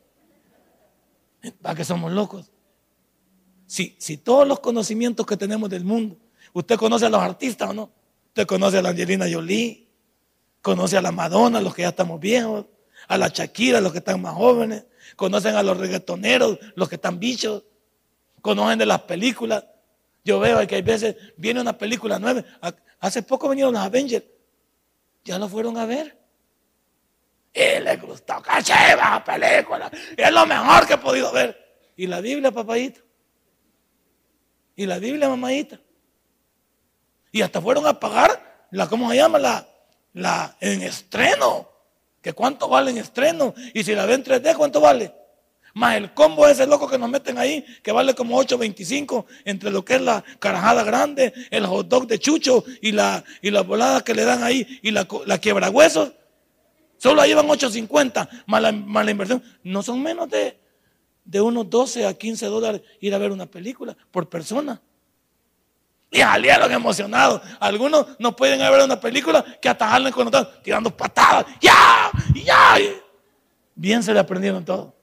[1.62, 2.50] ¿Para que somos locos?
[3.66, 6.16] Si, si todos los conocimientos que tenemos del mundo,
[6.52, 7.92] usted conoce a los artistas o no,
[8.26, 9.87] usted conoce a la Angelina Jolie,
[10.62, 12.66] conoce a la Madonna, los que ya estamos viejos,
[13.09, 14.85] a la Shakira, los que están más jóvenes,
[15.16, 17.64] conocen a los reggaetoneros, los que están bichos,
[18.42, 19.64] conocen de las películas.
[20.25, 22.44] Yo veo que hay veces viene una película nueva.
[23.01, 24.25] Hace poco vinieron los Avengers.
[25.25, 26.18] Ya lo fueron a ver.
[27.55, 28.42] Y les gustó.
[28.42, 29.90] ¡Qué la película!
[30.16, 31.57] Es lo mejor que he podido ver.
[31.97, 33.01] Y la Biblia, papadito.
[34.77, 35.81] Y la Biblia, mamadita.
[37.33, 39.38] Y hasta fueron a pagar la, ¿cómo se llama?
[39.38, 39.66] La,
[40.12, 41.77] la en estreno
[42.22, 43.54] que cuánto vale en estreno.
[43.74, 45.14] Y si la ven 3D, ¿cuánto vale?
[45.74, 49.85] Más el combo ese loco que nos meten ahí, que vale como 8.25 entre lo
[49.85, 54.00] que es la carajada grande, el hot dog de chucho y la, y la volada
[54.02, 56.12] que le dan ahí y la, la huesos.
[56.96, 59.42] Solo ahí van 8.50 más la, más la inversión.
[59.62, 60.59] No son menos de,
[61.24, 64.81] de unos 12 a 15 dólares ir a ver una película por persona.
[66.11, 67.42] Y salieron emocionados.
[67.61, 71.47] Algunos no pueden ver una película que hasta jalen cuando están tirando patadas.
[71.61, 72.11] ¡Ya!
[72.35, 72.79] ¡Ya!
[73.75, 74.94] Bien se le aprendieron todo.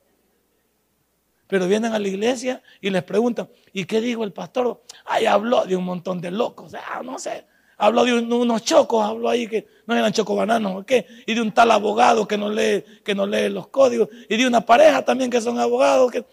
[1.48, 4.82] Pero vienen a la iglesia y les preguntan, ¿y qué dijo el pastor?
[5.06, 6.74] Ay, habló de un montón de locos.
[6.74, 7.46] Ah, no sé.
[7.78, 11.06] Habló de unos chocos, habló ahí que no eran chocobananos o qué.
[11.28, 14.10] Y de un tal abogado que no lee, que no lee los códigos.
[14.28, 16.12] Y de una pareja también que son abogados.
[16.12, 16.26] Que...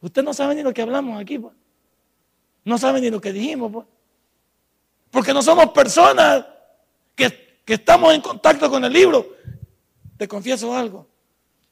[0.00, 1.38] Usted no sabe ni lo que hablamos aquí.
[1.38, 1.54] Pues.
[2.64, 3.70] No saben ni lo que dijimos.
[3.72, 3.86] Pues.
[5.10, 6.44] Porque no somos personas
[7.14, 9.36] que, que estamos en contacto con el libro.
[10.16, 11.08] Te confieso algo.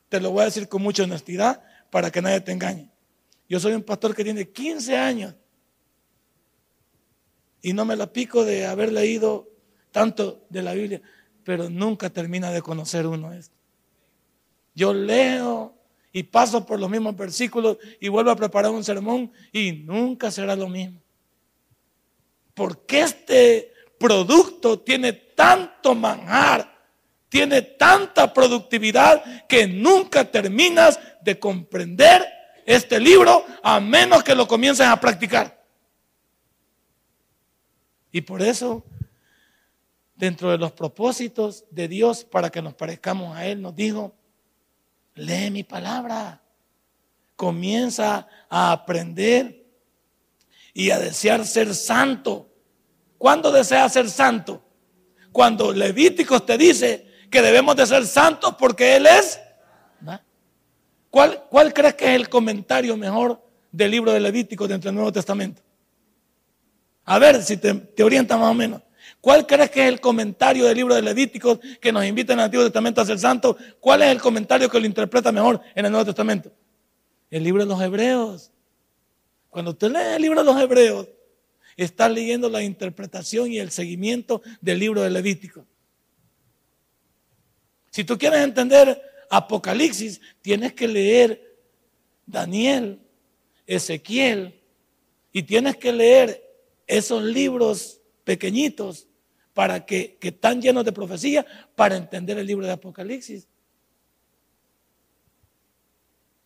[0.08, 2.90] Te lo voy a decir con mucha honestidad para que nadie te engañe.
[3.48, 5.34] Yo soy un pastor que tiene 15 años
[7.62, 9.48] y no me la pico de haber leído
[9.90, 11.00] tanto de la Biblia,
[11.44, 13.54] pero nunca termina de conocer uno esto.
[14.74, 15.74] Yo leo
[16.12, 20.54] y paso por los mismos versículos y vuelvo a preparar un sermón y nunca será
[20.54, 21.00] lo mismo.
[22.54, 26.70] Porque este producto tiene tanto manjar,
[27.28, 32.26] tiene tanta productividad que nunca terminas de comprender
[32.66, 35.62] este libro a menos que lo comiences a practicar.
[38.12, 38.84] Y por eso,
[40.14, 44.14] dentro de los propósitos de Dios para que nos parezcamos a Él, nos dijo,
[45.14, 46.40] Lee mi palabra.
[47.36, 49.66] Comienza a aprender
[50.74, 52.48] y a desear ser santo.
[53.18, 54.62] ¿Cuándo deseas ser santo?
[55.32, 59.40] Cuando Levíticos te dice que debemos de ser santos porque Él es.
[61.10, 65.12] ¿Cuál, ¿Cuál crees que es el comentario mejor del libro de Levíticos dentro del Nuevo
[65.12, 65.60] Testamento?
[67.04, 68.80] A ver si te, te orienta más o menos.
[69.22, 72.46] ¿Cuál crees que es el comentario del libro de Levíticos que nos invita en el
[72.46, 73.56] Antiguo Testamento a ser santo?
[73.78, 76.50] ¿Cuál es el comentario que lo interpreta mejor en el Nuevo Testamento?
[77.30, 78.50] El libro de los Hebreos.
[79.48, 81.08] Cuando usted lee el libro de los Hebreos,
[81.76, 85.64] está leyendo la interpretación y el seguimiento del libro de Levítico.
[87.92, 89.00] Si tú quieres entender
[89.30, 91.60] Apocalipsis, tienes que leer
[92.26, 92.98] Daniel,
[93.68, 94.60] Ezequiel,
[95.30, 96.42] y tienes que leer
[96.88, 99.06] esos libros pequeñitos
[99.54, 103.48] para que, que están llenos de profecía para entender el libro de Apocalipsis.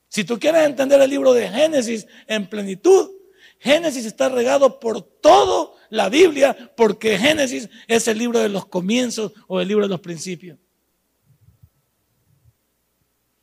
[0.09, 3.11] Si tú quieres entender el libro de Génesis en plenitud,
[3.59, 9.33] Génesis está regado por toda la Biblia porque Génesis es el libro de los comienzos
[9.47, 10.59] o el libro de los principios.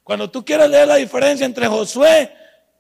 [0.04, 2.34] Cuando tú quieres leer la diferencia entre Josué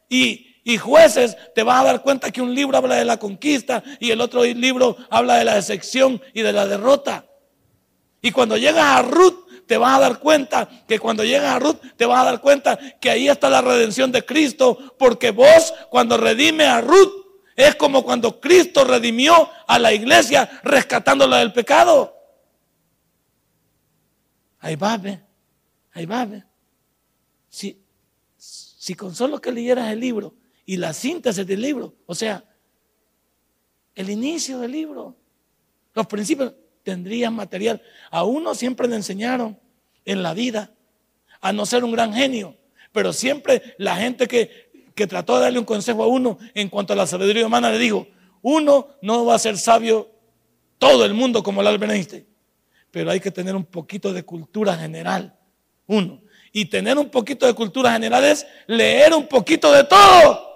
[0.10, 3.84] y, y jueces, te vas a dar cuenta que un libro habla de la conquista
[4.00, 7.26] y el otro libro habla de la decepción y de la derrota.
[8.22, 11.78] Y cuando llegas a Ruth, te vas a dar cuenta que cuando llegas a Ruth,
[11.98, 16.16] te vas a dar cuenta que ahí está la redención de Cristo, porque vos cuando
[16.16, 17.12] redime a Ruth,
[17.56, 22.16] es como cuando Cristo redimió a la iglesia rescatándola del pecado.
[24.60, 25.22] Ahí va, ve.
[25.92, 26.26] Ahí va.
[27.50, 27.78] Si,
[28.38, 30.34] si con solo que leyeras el libro
[30.66, 32.44] y la síntesis del libro, o sea,
[33.96, 35.16] el inicio del libro,
[35.94, 36.54] los principios,
[36.84, 37.82] tendrías material.
[38.12, 39.60] A uno siempre le enseñaron
[40.06, 40.74] en la vida
[41.42, 42.58] a no ser un gran genio,
[42.92, 46.94] pero siempre la gente que, que trató de darle un consejo a uno en cuanto
[46.94, 48.08] a la sabiduría humana le dijo,
[48.42, 50.12] uno no va a ser sabio
[50.78, 52.26] todo el mundo como el Albert
[52.92, 55.36] pero hay que tener un poquito de cultura general,
[55.88, 56.22] uno.
[56.52, 60.53] Y tener un poquito de cultura general es leer un poquito de todo.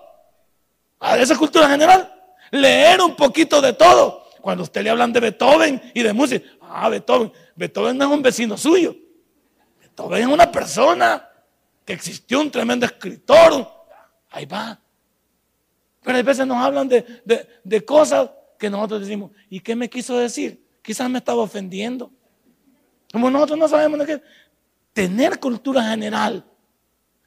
[1.00, 2.14] A esa cultura general,
[2.52, 4.26] leer un poquito de todo.
[4.42, 8.22] Cuando usted le hablan de Beethoven y de música, ah, Beethoven, Beethoven no es un
[8.22, 8.96] vecino suyo.
[9.80, 11.28] Beethoven es una persona
[11.86, 13.68] que existió un tremendo escritor.
[14.30, 14.80] Ahí va.
[16.04, 17.06] Pero a veces nos hablan de,
[17.64, 20.66] de cosas que nosotros decimos, ¿y qué me quiso decir?
[20.82, 22.12] Quizás me estaba ofendiendo.
[23.12, 24.24] Como nosotros no sabemos de qué.
[24.94, 26.46] Tener cultura general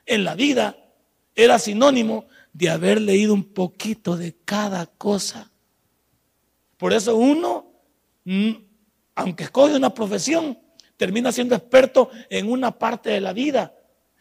[0.07, 0.77] en la vida
[1.35, 5.51] era sinónimo de haber leído un poquito de cada cosa.
[6.77, 7.73] Por eso uno,
[8.25, 8.51] mm,
[9.15, 10.59] aunque escoge una profesión,
[10.97, 13.75] termina siendo experto en una parte de la vida.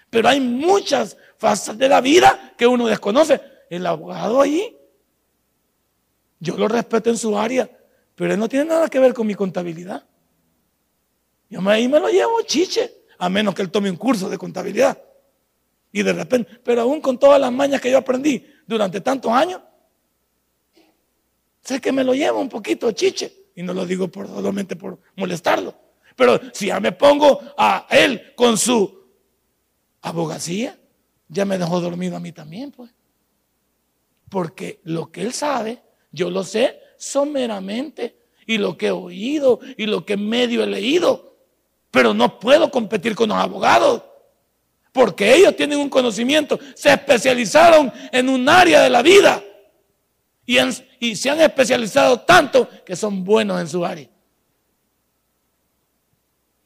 [0.10, 3.42] Pero hay muchas fases de la vida que uno desconoce.
[3.70, 4.76] El abogado ahí,
[6.40, 7.70] yo lo respeto en su área,
[8.16, 10.06] pero él no tiene nada que ver con mi contabilidad.
[11.50, 15.02] Yo ahí me lo llevo chiche a menos que él tome un curso de contabilidad.
[15.92, 19.62] Y de repente, pero aún con todas las mañas que yo aprendí durante tantos años,
[21.62, 23.34] sé que me lo llevo un poquito chiche.
[23.56, 25.76] Y no lo digo por, solamente por molestarlo.
[26.16, 29.04] Pero si ya me pongo a él con su
[30.02, 30.80] abogacía,
[31.28, 32.92] ya me dejó dormido a mí también, pues.
[34.30, 35.82] Porque lo que él sabe,
[36.12, 38.18] yo lo sé someramente.
[38.46, 41.30] Y lo que he oído y lo que medio he leído
[41.92, 44.04] pero no puedo competir con los abogados.
[45.00, 49.42] Porque ellos tienen un conocimiento, se especializaron en un área de la vida
[50.46, 54.10] y, se han especializado tanto que son buenos en su área.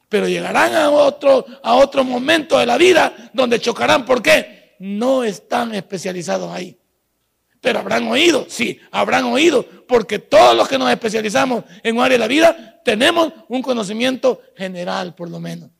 [0.08, 4.04] Pero llegarán a otro, a otro momento de la vida donde chocarán.
[4.04, 4.74] ¿Por qué?
[4.80, 6.76] No están especializados ahí.
[7.60, 12.16] Pero habrán oído, sí, habrán oído, porque todos los que nos especializamos en un área
[12.16, 15.70] de la vida tenemos un conocimiento general, por lo menos.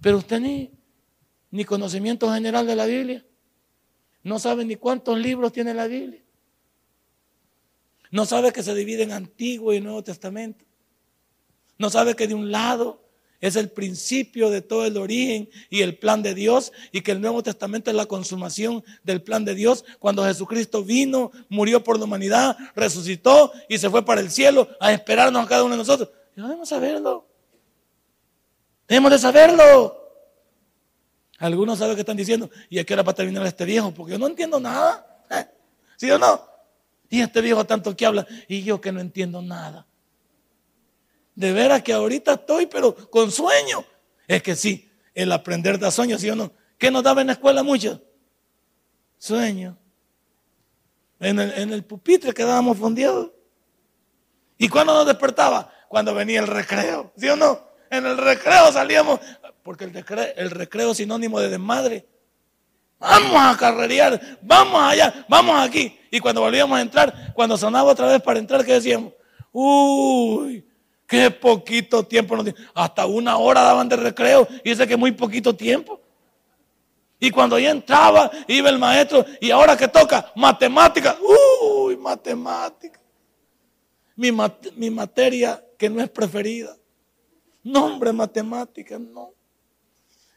[0.00, 0.70] Pero usted ni,
[1.52, 3.24] ni conocimiento general de la Biblia.
[4.24, 6.20] No sabe ni cuántos libros tiene la Biblia.
[8.10, 10.64] No sabe que se divide en Antiguo y Nuevo Testamento.
[11.78, 13.02] No sabe que de un lado
[13.40, 17.20] es el principio de todo el origen y el plan de Dios y que el
[17.20, 22.04] Nuevo Testamento es la consumación del plan de Dios cuando Jesucristo vino, murió por la
[22.04, 26.10] humanidad, resucitó y se fue para el cielo a esperarnos a cada uno de nosotros.
[26.34, 27.26] debemos saberlo.
[28.88, 30.01] Debemos de saberlo.
[31.42, 34.18] Algunos saben que están diciendo, y es que era para terminar este viejo, porque yo
[34.20, 35.24] no entiendo nada.
[35.28, 35.44] ¿Eh?
[35.96, 36.40] ¿Sí o no?
[37.10, 39.84] Y este viejo tanto que habla, y yo que no entiendo nada.
[41.34, 43.84] De veras que ahorita estoy, pero con sueño.
[44.28, 46.52] Es que sí, el aprender da sueño, ¿sí o no?
[46.78, 48.00] ¿Qué nos daba en la escuela mucho?
[49.18, 49.76] Sueño.
[51.18, 53.32] En el, en pupitre quedábamos fundidos.
[54.58, 55.72] ¿Y cuándo nos despertaba?
[55.88, 57.66] Cuando venía el recreo, ¿sí o no?
[57.90, 59.18] En el recreo salíamos,
[59.62, 62.06] porque el recreo, es sinónimo de desmadre.
[62.98, 65.98] Vamos a carrerear, vamos allá, vamos aquí.
[66.10, 69.12] Y cuando volvíamos a entrar, cuando sonaba otra vez para entrar, ¿qué decíamos?
[69.50, 70.64] Uy,
[71.12, 75.54] Qué poquito tiempo nos Hasta una hora daban de recreo y dice que muy poquito
[75.54, 76.00] tiempo.
[77.20, 82.98] Y cuando ya entraba, iba el maestro y ahora que toca matemáticas, uy, matemáticas.
[84.16, 84.32] Mi,
[84.90, 86.74] materia que no es preferida.
[87.62, 89.31] Nombre matemáticas, no.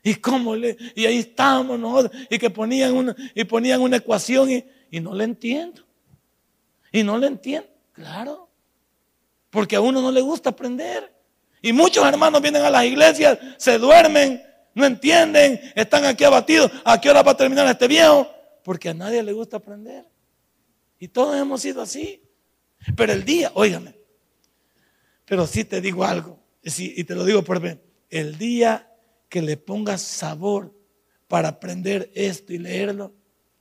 [0.05, 4.51] Y cómo le, y ahí estábamos nosotros, y que ponían una, y ponían una ecuación
[4.51, 5.81] y, y no le entiendo.
[6.91, 7.67] Y no le entiendo.
[7.91, 8.47] Claro.
[9.49, 11.11] Porque a uno no le gusta aprender.
[11.59, 14.43] Y muchos hermanos vienen a las iglesias, se duermen,
[14.75, 16.71] no entienden, están aquí abatidos.
[16.83, 18.29] ¿A qué hora va a terminar este viejo?
[18.63, 20.05] Porque a nadie le gusta aprender.
[20.99, 22.21] Y todos hemos sido así.
[22.95, 23.95] Pero el día, óigame,
[25.25, 28.87] pero sí te digo algo, y te lo digo por ver, el día
[29.35, 30.73] que le pongas sabor
[31.27, 33.13] para aprender esto y leerlo,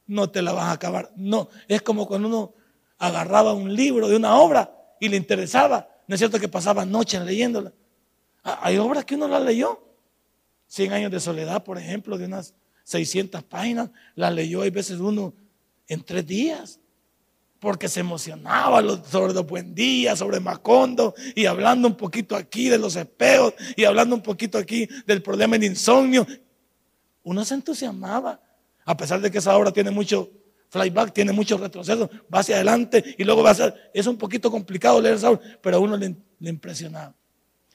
[0.06, 1.12] no te la vas a acabar.
[1.16, 2.54] No, es como cuando uno
[2.96, 5.88] agarraba un libro de una obra y le interesaba.
[6.06, 7.72] No es cierto que pasaba noches leyéndola.
[8.44, 9.82] Hay obras que uno la leyó.
[10.68, 12.54] Cien años de soledad, por ejemplo, de unas
[12.84, 15.34] 600 páginas, la leyó hay veces uno
[15.88, 16.78] en tres días
[17.64, 22.76] porque se emocionaba sobre los buen días, sobre Macondo, y hablando un poquito aquí de
[22.76, 26.26] los espejos, y hablando un poquito aquí del problema del insomnio.
[27.22, 28.38] Uno se entusiasmaba,
[28.84, 30.30] a pesar de que esa obra tiene mucho
[30.68, 34.50] flyback, tiene mucho retroceso, va hacia adelante y luego va a ser, es un poquito
[34.50, 37.14] complicado leer esa obra, pero a uno le, impresionaba.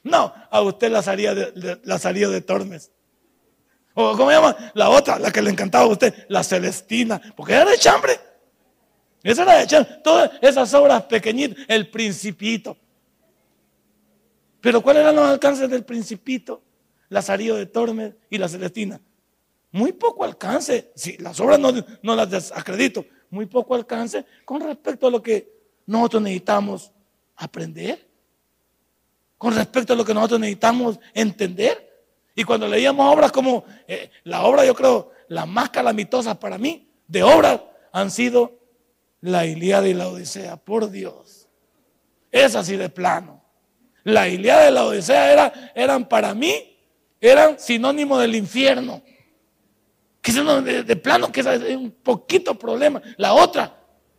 [0.04, 2.92] No, a usted la salía de, la salía de Tormes.
[3.94, 4.56] O ¿cómo se llama?
[4.74, 8.29] La otra, la que le encantaba a usted, la Celestina, porque era de chambre.
[9.22, 12.76] Esa era de Todas esas obras pequeñitas, el principito.
[14.60, 16.62] Pero ¿cuáles eran los alcances del principito?
[17.08, 19.00] Lazarillo de Tormes y la Celestina.
[19.72, 20.92] Muy poco alcance.
[20.94, 23.04] Si las obras no, no las desacredito.
[23.30, 25.52] Muy poco alcance con respecto a lo que
[25.86, 26.92] nosotros necesitamos
[27.36, 28.06] aprender.
[29.38, 31.90] Con respecto a lo que nosotros necesitamos entender.
[32.34, 36.88] Y cuando leíamos obras como eh, la obra, yo creo, la más calamitosa para mí,
[37.06, 37.60] de obras,
[37.92, 38.59] han sido
[39.20, 41.48] la Ilíada y la Odisea, por Dios.
[42.30, 43.42] Es así de plano.
[44.04, 46.78] La Ilíada y la Odisea era, eran para mí,
[47.20, 49.02] eran sinónimo del infierno.
[50.22, 53.00] Que de, de plano que es un poquito problema.
[53.16, 53.74] La otra,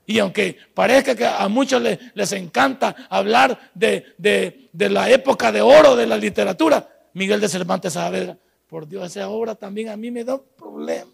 [0.05, 5.51] y aunque parezca que a muchos les, les encanta hablar de, de, de, la época
[5.51, 8.37] de oro de la literatura, Miguel de Cervantes Saavedra,
[8.67, 11.11] por Dios, esa obra también a mí me da un problema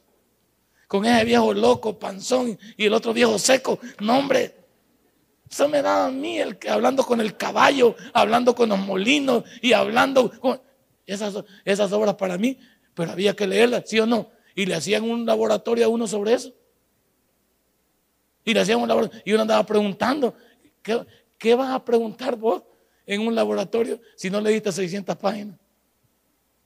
[0.87, 3.79] con ese viejo loco, panzón, y el otro viejo seco.
[3.99, 4.55] No, hombre,
[5.49, 9.73] eso me daba a mí, el, hablando con el caballo, hablando con los molinos y
[9.73, 10.61] hablando con
[11.05, 12.57] esas, esas obras para mí,
[12.93, 14.29] pero había que leerlas, ¿sí o no?
[14.55, 16.53] Y le hacían un laboratorio a uno sobre eso.
[18.43, 20.33] Y le hacían un laboratorio, y uno andaba preguntando,
[20.81, 21.05] ¿qué,
[21.37, 22.63] qué vas a preguntar vos
[23.05, 25.57] en un laboratorio si no leíste 600 páginas?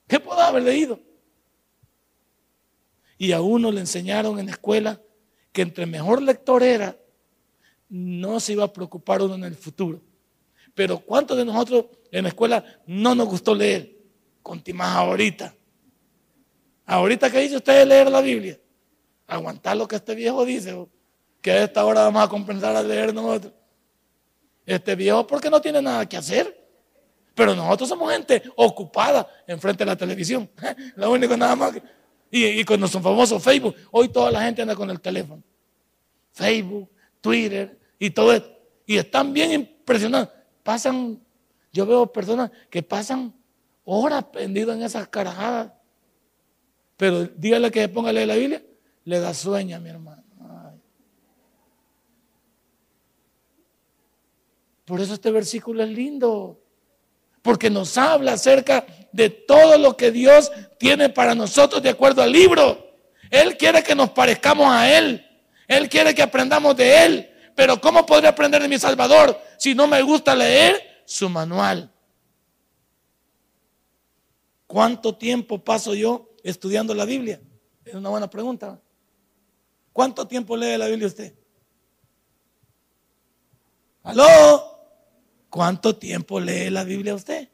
[0.07, 0.99] ¿Qué puedo haber leído?
[3.21, 4.99] Y a uno le enseñaron en la escuela
[5.51, 6.97] que entre mejor lector era,
[7.87, 10.01] no se iba a preocupar uno en el futuro.
[10.73, 13.95] Pero ¿cuántos de nosotros en la escuela no nos gustó leer?
[14.41, 15.53] Contimás ahorita.
[16.87, 18.59] Ahorita que dice usted leer la Biblia.
[19.27, 20.87] Aguantar lo que este viejo dice,
[21.41, 23.53] que a esta hora vamos a compensar a leer nosotros.
[24.65, 26.59] Este viejo porque no tiene nada que hacer.
[27.35, 30.49] Pero nosotros somos gente ocupada enfrente de la televisión.
[30.95, 32.00] Lo único nada más que
[32.31, 33.75] y, con nuestro famoso Facebook.
[33.91, 35.43] Hoy toda la gente anda con el teléfono.
[36.31, 38.49] Facebook, Twitter y todo esto.
[38.85, 40.29] Y están bien impresionados.
[40.63, 41.21] Pasan,
[41.73, 43.33] yo veo personas que pasan
[43.83, 45.73] horas pendidas en esas carajadas.
[46.95, 48.63] Pero dígale que se ponga a leer la Biblia,
[49.03, 50.21] le da sueño a mi hermano.
[54.85, 56.60] Por eso este versículo es lindo
[57.41, 62.31] porque nos habla acerca de todo lo que Dios tiene para nosotros de acuerdo al
[62.31, 62.91] libro.
[63.29, 65.25] Él quiere que nos parezcamos a Él.
[65.67, 67.31] Él quiere que aprendamos de Él.
[67.55, 71.91] Pero ¿cómo podré aprender de mi Salvador si no me gusta leer su manual?
[74.67, 77.41] ¿Cuánto tiempo paso yo estudiando la Biblia?
[77.83, 78.79] Es una buena pregunta.
[79.91, 81.33] ¿Cuánto tiempo lee la Biblia usted?
[84.03, 84.70] ¿Aló?
[85.51, 87.49] ¿Cuánto tiempo lee la Biblia usted?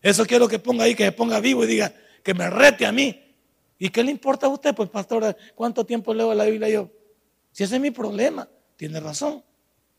[0.00, 2.92] Eso quiero que ponga ahí, que se ponga vivo y diga, que me rete a
[2.92, 3.36] mí.
[3.78, 4.74] ¿Y qué le importa a usted?
[4.74, 6.90] Pues, pastor, ¿cuánto tiempo leo la Biblia yo?
[7.52, 9.44] Si ese es mi problema, tiene razón.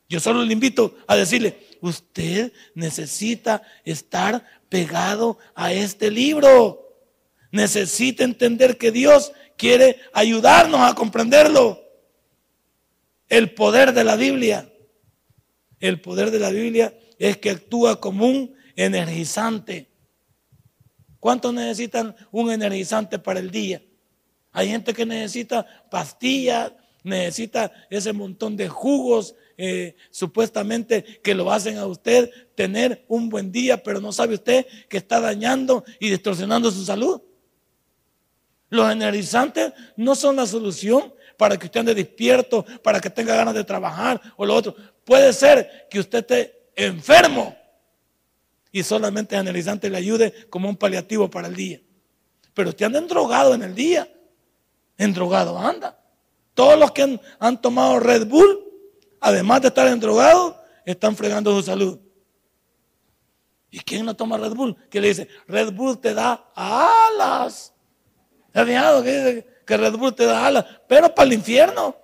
[0.10, 6.92] Yo solo le invito a decirle, usted necesita estar pegado a este libro.
[7.52, 11.84] Necesita entender que Dios quiere ayudarnos a comprenderlo.
[13.30, 14.72] El poder de la Biblia.
[15.80, 19.90] El poder de la Biblia es que actúa como un energizante.
[21.20, 23.82] ¿Cuántos necesitan un energizante para el día?
[24.52, 26.72] Hay gente que necesita pastillas,
[27.04, 33.52] necesita ese montón de jugos, eh, supuestamente que lo hacen a usted tener un buen
[33.52, 37.22] día, pero no sabe usted que está dañando y distorsionando su salud.
[38.70, 43.54] Los energizantes no son la solución para que usted ande despierto, para que tenga ganas
[43.54, 44.76] de trabajar o lo otro.
[45.04, 47.56] Puede ser que usted esté enfermo
[48.72, 51.82] y solamente el energizante le ayude como un paliativo para el día.
[52.54, 54.12] Pero usted anda endrogado en el día.
[54.98, 56.00] Endrogado anda.
[56.54, 58.64] Todos los que han, tomado Red Bull,
[59.20, 60.56] además de estar endrogados,
[60.86, 62.00] están fregando su salud.
[63.72, 64.76] ¿Y quién no toma Red Bull?
[64.90, 67.74] Que le dice, Red Bull te da alas.
[68.54, 70.66] ¿Has dice que Red Bull te da alas?
[70.88, 71.96] Pero para el infierno.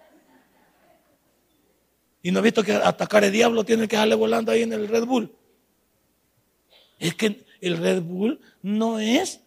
[2.24, 4.88] Y no he visto que atacar el diablo tiene que dejarle volando ahí en el
[4.88, 5.36] Red Bull.
[7.00, 9.40] Es que el Red Bull no es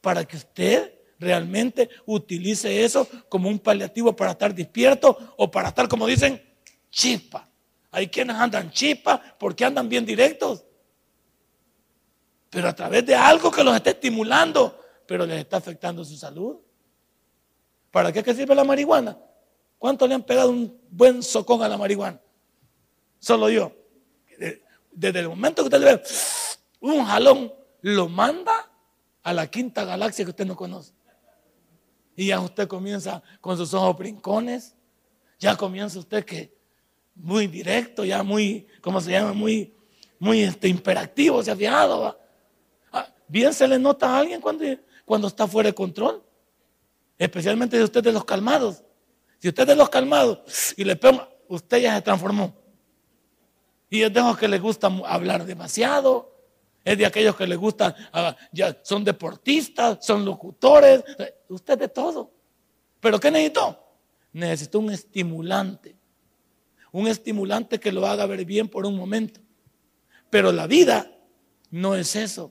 [0.00, 5.88] para que usted realmente utilice eso como un paliativo para estar despierto o para estar,
[5.88, 6.42] como dicen,
[6.90, 7.48] chispa.
[7.92, 10.64] Hay quienes andan chispa porque andan bien directos.
[12.50, 16.56] Pero a través de algo que los está estimulando, pero les está afectando su salud.
[17.92, 19.16] ¿Para qué sirve la marihuana?
[19.78, 22.20] ¿Cuánto le han pegado un buen socón a la marihuana?
[23.20, 23.72] Solo yo.
[24.90, 26.02] Desde el momento que usted le ve
[26.80, 28.70] un jalón, lo manda
[29.22, 30.92] a la quinta galaxia que usted no conoce.
[32.16, 34.74] Y ya usted comienza con sus ojos brincones.
[35.38, 36.56] Ya comienza usted que
[37.14, 39.32] muy directo, ya muy, ¿cómo se llama?
[39.32, 39.74] Muy,
[40.18, 42.18] muy este, imperativo, se ha fijado.
[42.90, 44.64] Ah, bien se le nota a alguien cuando,
[45.04, 46.22] cuando está fuera de control.
[47.22, 48.82] Especialmente si usted es de los calmados.
[49.38, 52.52] Si usted es de los calmados y le pega, usted ya se transformó.
[53.88, 56.36] Y es de los que le gusta hablar demasiado.
[56.82, 61.04] Es de aquellos que le gustan, ah, ya son deportistas, son locutores.
[61.48, 62.32] Usted de todo.
[62.98, 63.78] ¿Pero qué necesitó?
[64.32, 65.94] Necesitó un estimulante.
[66.90, 69.40] Un estimulante que lo haga ver bien por un momento.
[70.28, 71.08] Pero la vida
[71.70, 72.50] no es eso.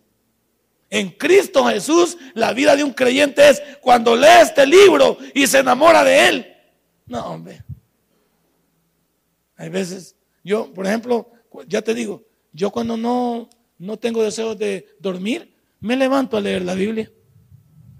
[0.92, 5.60] En Cristo Jesús, la vida de un creyente es cuando lee este libro y se
[5.60, 6.54] enamora de él.
[7.08, 7.64] No, hombre.
[9.56, 11.32] Hay veces, yo, por ejemplo,
[11.66, 16.64] ya te digo, yo cuando no, no tengo deseos de dormir, me levanto a leer
[16.64, 17.10] la Biblia.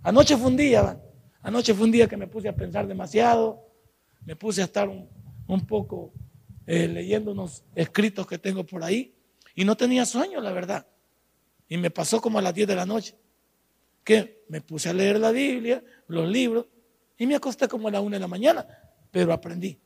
[0.04, 1.02] Anoche fue un día,
[1.42, 3.72] anoche fue un día que me puse a pensar demasiado,
[4.26, 6.12] me puse a estar un, poco
[6.68, 9.16] eh, leyendo unos escritos que tengo por ahí
[9.56, 10.88] y no tenía sueño, la verdad.
[11.72, 13.16] Y me pasó como a las 10 de la noche,
[14.04, 16.66] que me puse a leer la Biblia, los libros,
[17.18, 18.68] y me acosté como a la 1 de la mañana,
[19.10, 19.80] pero aprendí,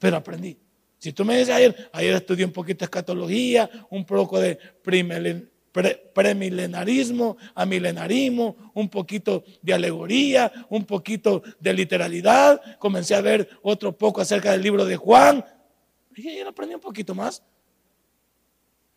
[0.00, 0.58] pero aprendí.
[0.98, 4.58] Si tú me dices ayer, ayer estudié un poquito de escatología, un poco de
[6.12, 14.20] premilenarismo, amilenarismo, un poquito de alegoría, un poquito de literalidad, comencé a ver otro poco
[14.20, 15.44] acerca del libro de Juan,
[16.16, 17.40] y ayer aprendí un poquito más.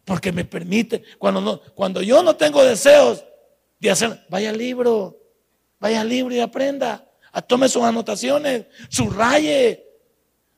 [0.05, 3.25] Porque me permite, cuando, no, cuando yo no tengo deseos
[3.79, 5.19] de hacer, vaya al libro,
[5.79, 7.05] vaya al libro y aprenda.
[7.47, 9.83] Tome sus anotaciones, subraye.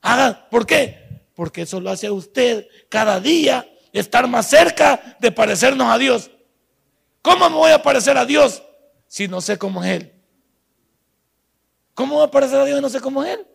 [0.01, 1.23] Haga, ¿por qué?
[1.33, 6.29] Porque eso lo hace usted cada día estar más cerca de parecernos a Dios.
[7.21, 8.63] ¿Cómo me voy a parecer a Dios
[9.07, 10.13] si no sé cómo es Él?
[11.93, 13.47] ¿Cómo voy a parecer a Dios si no sé cómo es Él?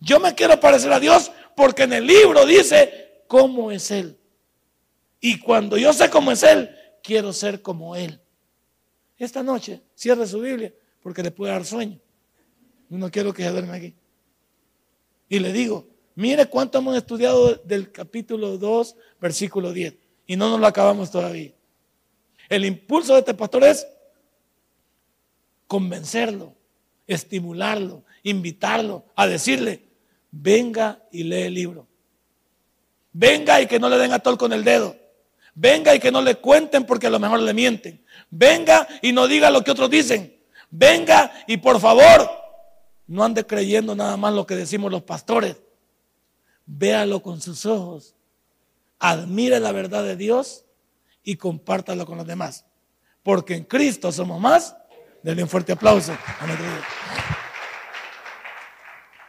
[0.00, 4.17] Yo me quiero parecer a Dios porque en el libro dice cómo es Él.
[5.20, 6.70] Y cuando yo sé cómo es Él,
[7.02, 8.20] quiero ser como Él.
[9.16, 11.98] Esta noche cierre su Biblia porque le puede dar sueño.
[12.88, 13.94] No quiero que se duerme aquí.
[15.28, 19.94] Y le digo, mire cuánto hemos estudiado del capítulo 2, versículo 10.
[20.26, 21.52] Y no nos lo acabamos todavía.
[22.48, 23.86] El impulso de este pastor es
[25.66, 26.54] convencerlo,
[27.06, 29.84] estimularlo, invitarlo a decirle,
[30.30, 31.86] venga y lee el libro.
[33.12, 34.96] Venga y que no le den a tol con el dedo.
[35.60, 38.00] Venga y que no le cuenten porque a lo mejor le mienten.
[38.30, 40.40] Venga y no diga lo que otros dicen.
[40.70, 42.30] Venga y por favor,
[43.08, 45.56] no ande creyendo nada más lo que decimos los pastores.
[46.64, 48.14] Véalo con sus ojos.
[49.00, 50.64] Admire la verdad de Dios
[51.24, 52.64] y compártalo con los demás.
[53.24, 54.76] Porque en Cristo somos más.
[55.24, 56.84] Denle un fuerte aplauso a Dios.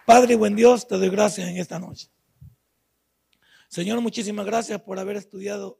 [0.05, 2.07] Padre, buen Dios, te doy gracias en esta noche.
[3.67, 5.79] Señor, muchísimas gracias por haber estudiado